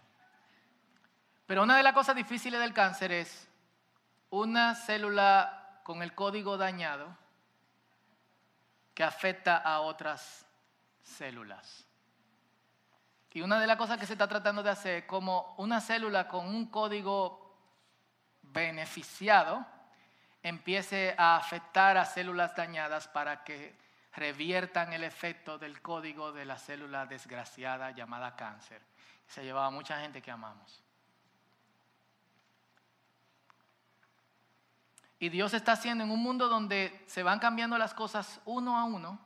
Pero 1.47 1.63
una 1.63 1.77
de 1.77 1.83
las 1.83 1.93
cosas 1.93 2.17
difíciles 2.17 2.61
del 2.61 2.73
cáncer 2.73 3.13
es 3.13 3.49
una 4.31 4.75
célula 4.75 5.81
con 5.85 6.03
el 6.03 6.15
código 6.15 6.57
dañado 6.57 7.24
que 8.95 9.03
afecta 9.03 9.57
a 9.59 9.81
otras 9.81 10.47
células. 11.03 11.87
Y 13.33 13.43
una 13.43 13.59
de 13.59 13.67
las 13.67 13.77
cosas 13.77 13.99
que 13.99 14.07
se 14.07 14.13
está 14.13 14.29
tratando 14.29 14.63
de 14.63 14.71
hacer, 14.71 15.07
como 15.07 15.57
una 15.59 15.81
célula 15.81 16.29
con 16.29 16.47
un 16.47 16.67
código 16.67 17.59
beneficiado 18.43 19.67
empiece 20.41 21.17
a 21.19 21.37
afectar 21.37 21.97
a 21.97 22.05
células 22.05 22.55
dañadas 22.55 23.09
para 23.09 23.43
que 23.43 23.77
reviertan 24.13 24.93
el 24.93 25.03
efecto 25.03 25.59
del 25.59 25.83
código 25.83 26.31
de 26.31 26.45
la 26.45 26.59
célula 26.59 27.07
desgraciada 27.07 27.91
llamada 27.91 28.37
cáncer. 28.37 28.83
Se 29.27 29.43
llevaba 29.43 29.71
mucha 29.71 29.99
gente 30.01 30.23
que 30.23 30.31
amamos. 30.31 30.84
Y 35.19 35.29
Dios 35.29 35.55
está 35.55 35.73
haciendo 35.73 36.05
en 36.05 36.11
un 36.11 36.23
mundo 36.23 36.49
donde 36.49 37.05
se 37.07 37.23
van 37.23 37.39
cambiando 37.39 37.79
las 37.79 37.95
cosas 37.95 38.41
uno 38.45 38.77
a 38.77 38.85
uno. 38.85 39.19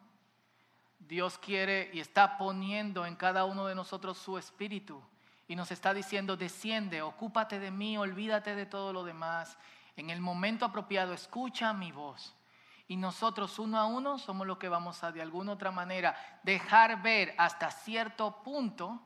Dios 0.98 1.38
quiere 1.38 1.90
y 1.92 2.00
está 2.00 2.36
poniendo 2.36 3.06
en 3.06 3.16
cada 3.16 3.44
uno 3.44 3.66
de 3.66 3.74
nosotros 3.74 4.18
su 4.18 4.36
espíritu 4.36 5.02
y 5.48 5.56
nos 5.56 5.70
está 5.70 5.94
diciendo, 5.94 6.36
desciende, 6.36 7.00
ocúpate 7.00 7.58
de 7.58 7.70
mí, 7.70 7.96
olvídate 7.96 8.54
de 8.54 8.66
todo 8.66 8.92
lo 8.92 9.02
demás. 9.02 9.56
En 9.96 10.10
el 10.10 10.20
momento 10.20 10.66
apropiado, 10.66 11.14
escucha 11.14 11.72
mi 11.72 11.90
voz. 11.90 12.34
Y 12.86 12.96
nosotros 12.96 13.58
uno 13.58 13.78
a 13.78 13.86
uno 13.86 14.18
somos 14.18 14.46
los 14.46 14.58
que 14.58 14.68
vamos 14.68 15.02
a 15.02 15.10
de 15.10 15.22
alguna 15.22 15.52
otra 15.52 15.70
manera 15.70 16.14
dejar 16.42 17.02
ver 17.02 17.34
hasta 17.38 17.70
cierto 17.70 18.42
punto 18.42 19.00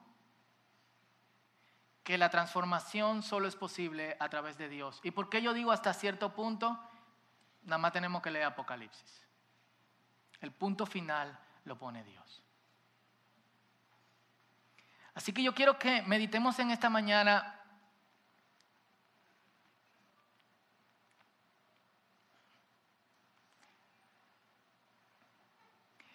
que 2.05 2.19
la 2.19 2.31
transformación 2.31 3.23
solo 3.23 3.47
es 3.49 3.57
posible 3.57 4.17
a 4.19 4.29
través 4.29 4.59
de 4.59 4.69
Dios. 4.69 5.01
¿Y 5.03 5.12
por 5.12 5.29
qué 5.29 5.41
yo 5.41 5.53
digo 5.53 5.71
hasta 5.71 5.95
cierto 5.95 6.35
punto? 6.35 6.79
Nada 7.65 7.79
más 7.79 7.93
tenemos 7.93 8.23
que 8.23 8.31
leer 8.31 8.47
Apocalipsis. 8.47 9.23
El 10.41 10.51
punto 10.53 10.85
final 10.85 11.38
lo 11.65 11.79
pone 11.79 12.03
Dios. 12.03 12.43
Así 15.15 15.33
que 15.33 15.43
yo 15.43 15.55
quiero 15.55 15.79
que 15.79 16.03
meditemos 16.03 16.59
en 16.59 16.71
esta 16.71 16.88
mañana 16.88 17.61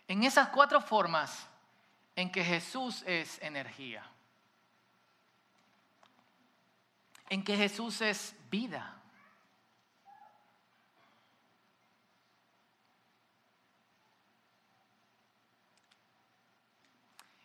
en 0.07 0.23
esas 0.23 0.49
cuatro 0.49 0.81
formas 0.81 1.47
en 2.15 2.31
que 2.31 2.43
Jesús 2.43 3.03
es 3.05 3.39
energía, 3.41 4.03
en 7.29 7.43
que 7.43 7.55
Jesús 7.55 8.01
es 8.01 8.35
vida. 8.49 8.93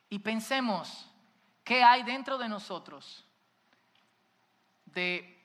Y 0.08 0.18
pensemos, 0.18 1.08
¿Qué 1.64 1.82
hay 1.82 2.02
dentro 2.02 2.38
de 2.38 2.48
nosotros? 2.48 3.24
De, 4.84 5.42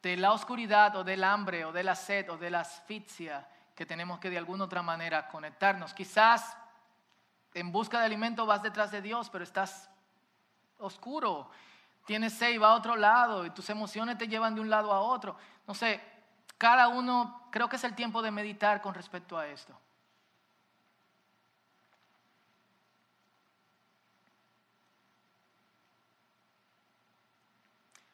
de, 0.00 0.16
la 0.16 0.32
oscuridad 0.32 0.96
o 0.96 1.04
del 1.04 1.24
hambre 1.24 1.64
o 1.64 1.72
de 1.72 1.82
la 1.82 1.94
sed 1.94 2.30
o 2.30 2.38
de 2.38 2.50
la 2.50 2.60
asfixia 2.60 3.48
que 3.74 3.84
tenemos 3.84 4.18
que 4.18 4.30
de 4.30 4.38
alguna 4.38 4.64
otra 4.64 4.82
manera 4.82 5.28
conectarnos. 5.28 5.92
Quizás 5.92 6.56
en 7.54 7.72
busca 7.72 7.98
de 7.98 8.06
alimento 8.06 8.46
vas 8.46 8.62
detrás 8.62 8.90
de 8.92 9.02
Dios, 9.02 9.28
pero 9.30 9.44
estás 9.44 9.90
oscuro. 10.78 11.50
Tienes 12.04 12.32
sed 12.32 12.50
y 12.50 12.58
va 12.58 12.72
a 12.72 12.74
otro 12.74 12.96
lado 12.96 13.46
y 13.46 13.50
tus 13.50 13.70
emociones 13.70 14.18
te 14.18 14.28
llevan 14.28 14.54
de 14.54 14.60
un 14.60 14.70
lado 14.70 14.92
a 14.92 15.00
otro. 15.00 15.36
No 15.66 15.74
sé, 15.74 16.00
cada 16.58 16.88
uno, 16.88 17.48
creo 17.50 17.68
que 17.68 17.76
es 17.76 17.84
el 17.84 17.94
tiempo 17.94 18.22
de 18.22 18.30
meditar 18.30 18.80
con 18.80 18.94
respecto 18.94 19.38
a 19.38 19.46
esto. 19.46 19.78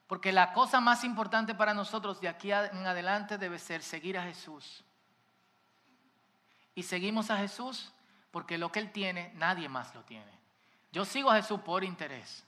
Porque 0.06 0.32
la 0.32 0.54
cosa 0.54 0.80
más 0.80 1.04
importante 1.04 1.54
para 1.54 1.74
nosotros 1.74 2.18
de 2.20 2.28
aquí 2.28 2.50
en 2.50 2.86
adelante 2.86 3.36
debe 3.36 3.58
ser 3.58 3.82
seguir 3.82 4.16
a 4.16 4.22
Jesús. 4.22 4.82
Y 6.74 6.82
seguimos 6.82 7.30
a 7.30 7.36
Jesús 7.36 7.92
porque 8.30 8.56
lo 8.56 8.72
que 8.72 8.78
Él 8.80 8.90
tiene, 8.90 9.32
nadie 9.34 9.68
más 9.68 9.94
lo 9.94 10.02
tiene. 10.04 10.32
Yo 10.92 11.04
sigo 11.04 11.30
a 11.30 11.36
Jesús 11.36 11.60
por 11.60 11.84
interés. 11.84 12.47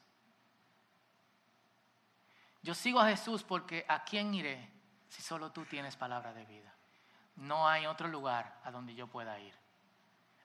Yo 2.62 2.74
sigo 2.74 3.00
a 3.00 3.08
Jesús 3.08 3.42
porque 3.42 3.84
¿a 3.88 4.04
quién 4.04 4.34
iré 4.34 4.70
si 5.08 5.22
solo 5.22 5.50
tú 5.50 5.64
tienes 5.64 5.96
palabra 5.96 6.32
de 6.32 6.44
vida? 6.44 6.70
no 7.40 7.66
hay 7.66 7.86
otro 7.86 8.08
lugar 8.08 8.61
a 8.64 8.70
donde 8.70 8.94
yo 8.94 9.06
pueda 9.06 9.38
ir. 9.38 9.54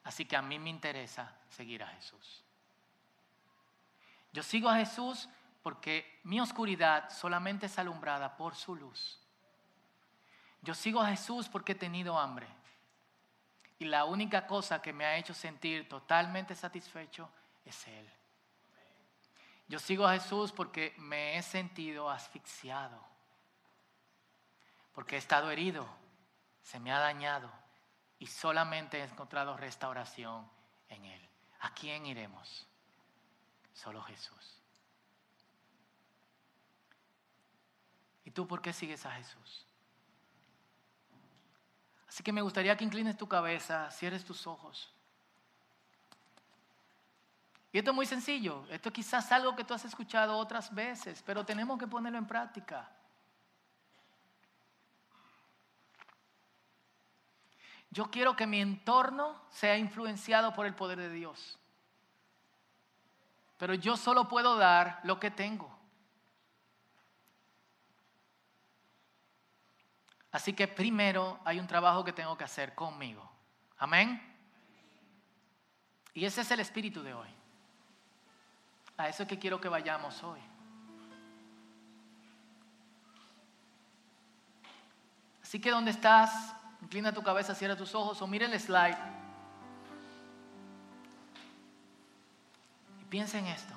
Así 0.03 0.25
que 0.25 0.35
a 0.35 0.41
mí 0.41 0.59
me 0.59 0.69
interesa 0.69 1.33
seguir 1.49 1.83
a 1.83 1.87
Jesús. 1.87 2.43
Yo 4.31 4.43
sigo 4.43 4.69
a 4.69 4.77
Jesús 4.77 5.29
porque 5.61 6.19
mi 6.23 6.39
oscuridad 6.39 7.09
solamente 7.09 7.65
es 7.65 7.79
alumbrada 7.79 8.37
por 8.37 8.55
su 8.55 8.75
luz. 8.75 9.19
Yo 10.61 10.73
sigo 10.73 11.01
a 11.01 11.07
Jesús 11.07 11.49
porque 11.49 11.73
he 11.73 11.75
tenido 11.75 12.17
hambre. 12.17 12.47
Y 13.77 13.85
la 13.85 14.05
única 14.05 14.47
cosa 14.47 14.81
que 14.81 14.93
me 14.93 15.05
ha 15.05 15.17
hecho 15.17 15.33
sentir 15.33 15.89
totalmente 15.89 16.55
satisfecho 16.55 17.29
es 17.65 17.87
Él. 17.87 18.09
Yo 19.67 19.79
sigo 19.79 20.05
a 20.05 20.13
Jesús 20.13 20.51
porque 20.51 20.93
me 20.97 21.37
he 21.37 21.41
sentido 21.41 22.09
asfixiado, 22.09 23.03
porque 24.93 25.15
he 25.15 25.19
estado 25.19 25.49
herido, 25.49 25.87
se 26.61 26.79
me 26.79 26.91
ha 26.91 26.99
dañado 26.99 27.51
y 28.19 28.27
solamente 28.27 28.99
he 28.99 29.03
encontrado 29.03 29.57
restauración 29.57 30.49
en 30.89 31.05
Él. 31.05 31.29
¿A 31.61 31.73
quién 31.73 32.05
iremos? 32.05 32.67
Solo 33.73 34.01
Jesús. 34.03 34.61
¿Y 38.23 38.31
tú 38.31 38.47
por 38.47 38.61
qué 38.61 38.71
sigues 38.71 39.05
a 39.05 39.11
Jesús? 39.11 39.65
Así 42.07 42.23
que 42.23 42.31
me 42.31 42.41
gustaría 42.41 42.77
que 42.77 42.83
inclines 42.83 43.17
tu 43.17 43.27
cabeza, 43.27 43.91
cierres 43.91 44.23
tus 44.23 44.47
ojos. 44.47 44.94
Y 47.75 47.79
esto 47.79 47.91
es 47.91 47.95
muy 47.95 48.05
sencillo. 48.05 48.65
Esto 48.69 48.87
es 48.87 48.95
quizás 48.95 49.29
algo 49.33 49.53
que 49.53 49.65
tú 49.65 49.73
has 49.73 49.83
escuchado 49.83 50.37
otras 50.37 50.73
veces, 50.73 51.21
pero 51.25 51.45
tenemos 51.45 51.77
que 51.77 51.85
ponerlo 51.87 52.17
en 52.17 52.25
práctica. 52.25 52.89
Yo 57.89 58.09
quiero 58.09 58.33
que 58.33 58.47
mi 58.47 58.61
entorno 58.61 59.41
sea 59.49 59.77
influenciado 59.77 60.53
por 60.53 60.65
el 60.65 60.73
poder 60.73 60.99
de 60.99 61.09
Dios. 61.09 61.59
Pero 63.57 63.73
yo 63.73 63.97
solo 63.97 64.29
puedo 64.29 64.55
dar 64.55 65.01
lo 65.03 65.19
que 65.19 65.29
tengo. 65.29 65.69
Así 70.31 70.53
que 70.53 70.69
primero 70.69 71.41
hay 71.43 71.59
un 71.59 71.67
trabajo 71.67 72.05
que 72.05 72.13
tengo 72.13 72.37
que 72.37 72.45
hacer 72.45 72.73
conmigo. 72.73 73.29
Amén. 73.79 74.21
Y 76.13 76.23
ese 76.23 76.39
es 76.39 76.51
el 76.51 76.61
espíritu 76.61 77.03
de 77.03 77.13
hoy. 77.13 77.35
A 78.97 79.09
eso 79.09 79.23
es 79.23 79.29
que 79.29 79.37
quiero 79.37 79.59
que 79.59 79.67
vayamos 79.67 80.23
hoy. 80.23 80.39
Así 85.43 85.59
que 85.59 85.69
donde 85.69 85.91
estás, 85.91 86.53
inclina 86.81 87.13
tu 87.13 87.21
cabeza, 87.21 87.53
cierra 87.53 87.75
tus 87.75 87.93
ojos 87.93 88.21
o 88.21 88.27
mira 88.27 88.45
el 88.45 88.59
slide. 88.59 88.97
Y 93.01 93.05
piensa 93.05 93.37
en 93.37 93.47
esto. 93.47 93.73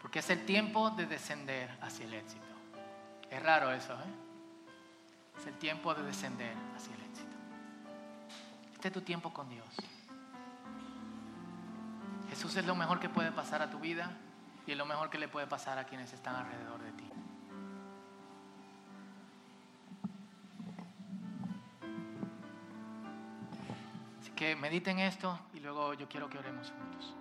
Porque 0.00 0.20
es 0.20 0.30
el 0.30 0.44
tiempo 0.46 0.90
de 0.90 1.06
descender 1.06 1.70
hacia 1.82 2.06
el 2.06 2.14
éxito. 2.14 2.44
Es 3.30 3.42
raro 3.42 3.72
eso, 3.72 3.94
¿eh? 3.94 4.29
Es 5.38 5.46
el 5.46 5.54
tiempo 5.54 5.94
de 5.94 6.02
descender 6.02 6.54
hacia 6.76 6.94
el 6.94 7.02
éxito. 7.02 7.36
Este 8.74 8.88
es 8.88 8.94
tu 8.94 9.00
tiempo 9.00 9.32
con 9.32 9.48
Dios. 9.48 9.68
Jesús 12.30 12.56
es 12.56 12.64
lo 12.64 12.74
mejor 12.74 13.00
que 13.00 13.08
puede 13.08 13.32
pasar 13.32 13.60
a 13.60 13.70
tu 13.70 13.78
vida 13.80 14.16
y 14.66 14.72
es 14.72 14.78
lo 14.78 14.86
mejor 14.86 15.10
que 15.10 15.18
le 15.18 15.28
puede 15.28 15.46
pasar 15.46 15.78
a 15.78 15.84
quienes 15.84 16.12
están 16.12 16.36
alrededor 16.36 16.82
de 16.82 16.92
ti. 16.92 17.10
Así 24.20 24.30
que 24.32 24.56
mediten 24.56 24.98
esto 24.98 25.38
y 25.52 25.60
luego 25.60 25.94
yo 25.94 26.08
quiero 26.08 26.30
que 26.30 26.38
oremos 26.38 26.70
juntos. 26.70 27.14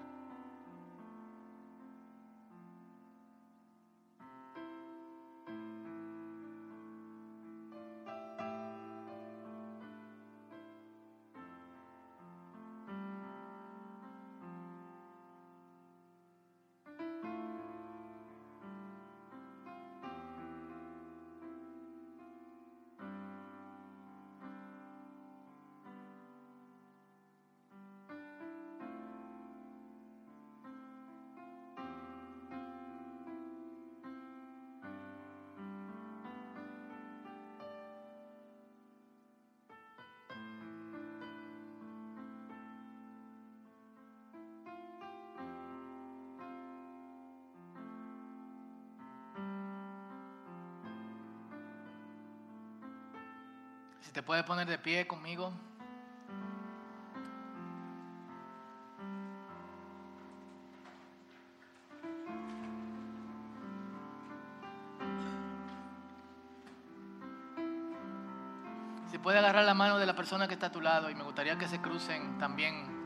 Puedes 54.29 54.43
poner 54.43 54.67
de 54.67 54.77
pie 54.77 55.07
conmigo. 55.07 55.51
Si 69.09 69.17
puede 69.17 69.39
agarrar 69.39 69.65
la 69.65 69.73
mano 69.73 69.97
de 69.97 70.05
la 70.05 70.15
persona 70.15 70.47
que 70.47 70.53
está 70.53 70.67
a 70.67 70.71
tu 70.71 70.79
lado 70.79 71.09
y 71.09 71.15
me 71.15 71.23
gustaría 71.23 71.57
que 71.57 71.67
se 71.67 71.81
crucen 71.81 72.37
también 72.37 72.98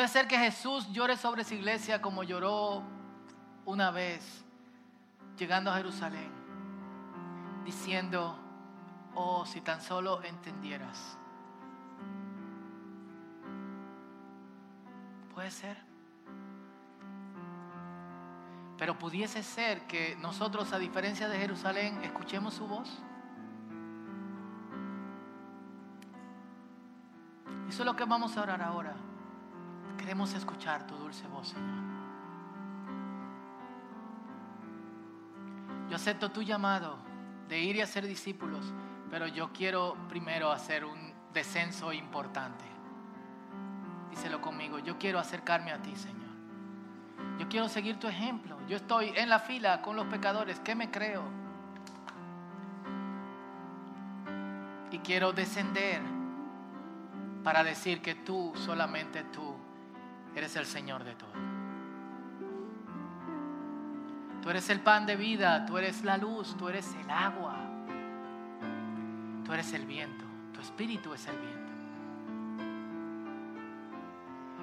Puede 0.00 0.08
ser 0.08 0.28
que 0.28 0.38
Jesús 0.38 0.90
llore 0.92 1.14
sobre 1.14 1.44
su 1.44 1.52
iglesia 1.52 2.00
como 2.00 2.22
lloró 2.22 2.82
una 3.66 3.90
vez 3.90 4.46
llegando 5.36 5.70
a 5.70 5.76
Jerusalén, 5.76 6.32
diciendo, 7.66 8.34
oh, 9.14 9.44
si 9.44 9.60
tan 9.60 9.82
solo 9.82 10.22
entendieras. 10.22 11.18
Puede 15.34 15.50
ser. 15.50 15.76
Pero 18.78 18.98
pudiese 18.98 19.42
ser 19.42 19.86
que 19.86 20.16
nosotros, 20.16 20.72
a 20.72 20.78
diferencia 20.78 21.28
de 21.28 21.36
Jerusalén, 21.36 22.02
escuchemos 22.02 22.54
su 22.54 22.66
voz. 22.66 22.88
Eso 27.68 27.82
es 27.82 27.84
lo 27.84 27.94
que 27.94 28.06
vamos 28.06 28.34
a 28.38 28.40
orar 28.40 28.62
ahora. 28.62 29.09
Queremos 30.00 30.32
escuchar 30.32 30.86
tu 30.86 30.96
dulce 30.96 31.26
voz, 31.28 31.48
Señor. 31.48 31.84
Yo 35.90 35.96
acepto 35.96 36.30
tu 36.30 36.40
llamado 36.40 36.96
de 37.48 37.60
ir 37.60 37.76
y 37.76 37.82
hacer 37.82 38.06
discípulos, 38.06 38.64
pero 39.10 39.26
yo 39.26 39.52
quiero 39.52 39.98
primero 40.08 40.50
hacer 40.50 40.86
un 40.86 41.12
descenso 41.34 41.92
importante. 41.92 42.64
Díselo 44.08 44.40
conmigo, 44.40 44.78
yo 44.78 44.96
quiero 44.98 45.18
acercarme 45.18 45.70
a 45.70 45.82
ti, 45.82 45.94
Señor. 45.94 46.30
Yo 47.38 47.46
quiero 47.48 47.68
seguir 47.68 47.98
tu 47.98 48.08
ejemplo. 48.08 48.56
Yo 48.68 48.78
estoy 48.78 49.12
en 49.14 49.28
la 49.28 49.38
fila 49.38 49.82
con 49.82 49.96
los 49.96 50.06
pecadores. 50.06 50.60
¿Qué 50.60 50.74
me 50.74 50.90
creo? 50.90 51.24
Y 54.90 54.98
quiero 55.00 55.34
descender 55.34 56.00
para 57.44 57.62
decir 57.62 58.00
que 58.00 58.14
tú, 58.14 58.54
solamente 58.56 59.24
tú, 59.24 59.59
eres 60.34 60.56
el 60.56 60.66
Señor 60.66 61.04
de 61.04 61.14
todo. 61.14 61.30
Tú 64.42 64.50
eres 64.50 64.70
el 64.70 64.80
pan 64.80 65.06
de 65.06 65.16
vida, 65.16 65.66
tú 65.66 65.76
eres 65.76 66.02
la 66.04 66.16
luz, 66.16 66.56
tú 66.56 66.68
eres 66.68 66.94
el 66.94 67.10
agua, 67.10 67.56
tú 69.44 69.52
eres 69.52 69.72
el 69.72 69.84
viento, 69.86 70.24
tu 70.54 70.60
espíritu 70.60 71.12
es 71.12 71.26
el 71.26 71.36
viento. 71.36 71.60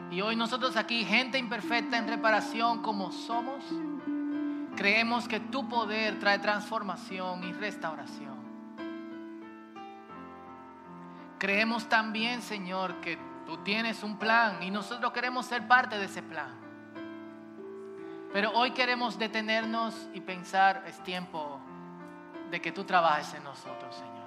Y 0.09 0.21
hoy 0.21 0.35
nosotros 0.35 0.77
aquí, 0.77 1.05
gente 1.05 1.37
imperfecta 1.37 1.97
en 1.97 2.07
reparación 2.07 2.81
como 2.81 3.11
somos, 3.11 3.63
Creemos 4.77 5.27
que 5.27 5.39
tu 5.39 5.67
poder 5.67 6.19
trae 6.19 6.37
transformación 6.37 7.43
y 7.43 7.51
restauración. 7.51 8.37
Creemos 11.39 11.89
también, 11.89 12.43
Señor, 12.43 13.01
que 13.01 13.17
tú 13.47 13.57
tienes 13.63 14.03
un 14.03 14.17
plan 14.17 14.61
y 14.61 14.69
nosotros 14.69 15.13
queremos 15.13 15.45
ser 15.45 15.65
parte 15.67 15.97
de 15.97 16.05
ese 16.05 16.21
plan. 16.21 16.53
Pero 18.33 18.51
hoy 18.51 18.71
queremos 18.71 19.17
detenernos 19.17 19.95
y 20.13 20.19
pensar, 20.19 20.83
es 20.85 21.01
tiempo 21.03 21.61
de 22.51 22.59
que 22.61 22.73
tú 22.73 22.83
trabajes 22.83 23.33
en 23.33 23.45
nosotros, 23.45 23.95
Señor. 23.95 24.17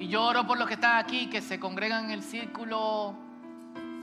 Y 0.00 0.08
yo 0.08 0.24
oro 0.24 0.44
por 0.48 0.58
los 0.58 0.66
que 0.66 0.74
están 0.74 0.98
aquí, 0.98 1.30
que 1.30 1.40
se 1.40 1.60
congregan 1.60 2.06
en 2.06 2.10
el 2.10 2.24
círculo 2.24 3.14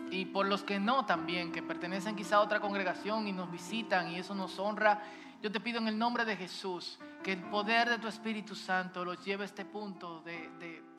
y 0.10 0.26
por 0.26 0.46
los 0.46 0.64
que 0.64 0.80
no 0.80 1.06
también, 1.06 1.52
que 1.52 1.62
pertenecen 1.62 2.16
quizá 2.16 2.38
a 2.38 2.40
otra 2.40 2.62
congregación 2.62 3.28
y 3.28 3.34
nos 3.34 3.52
visitan 3.52 4.12
y 4.12 4.16
eso 4.16 4.34
nos 4.34 4.58
honra. 4.60 5.04
Yo 5.42 5.52
te 5.52 5.60
pido 5.60 5.80
en 5.80 5.90
el 5.90 6.00
nombre 6.00 6.24
de 6.24 6.38
Jesús 6.38 6.98
que 7.22 7.34
el 7.34 7.42
poder 7.44 7.90
de 7.90 7.98
tu 7.98 8.08
Espíritu 8.08 8.56
Santo 8.56 9.04
los 9.04 9.24
lleve 9.26 9.44
a 9.44 9.46
este 9.48 9.66
punto 9.66 10.22
de, 10.22 10.50
de 10.58 10.91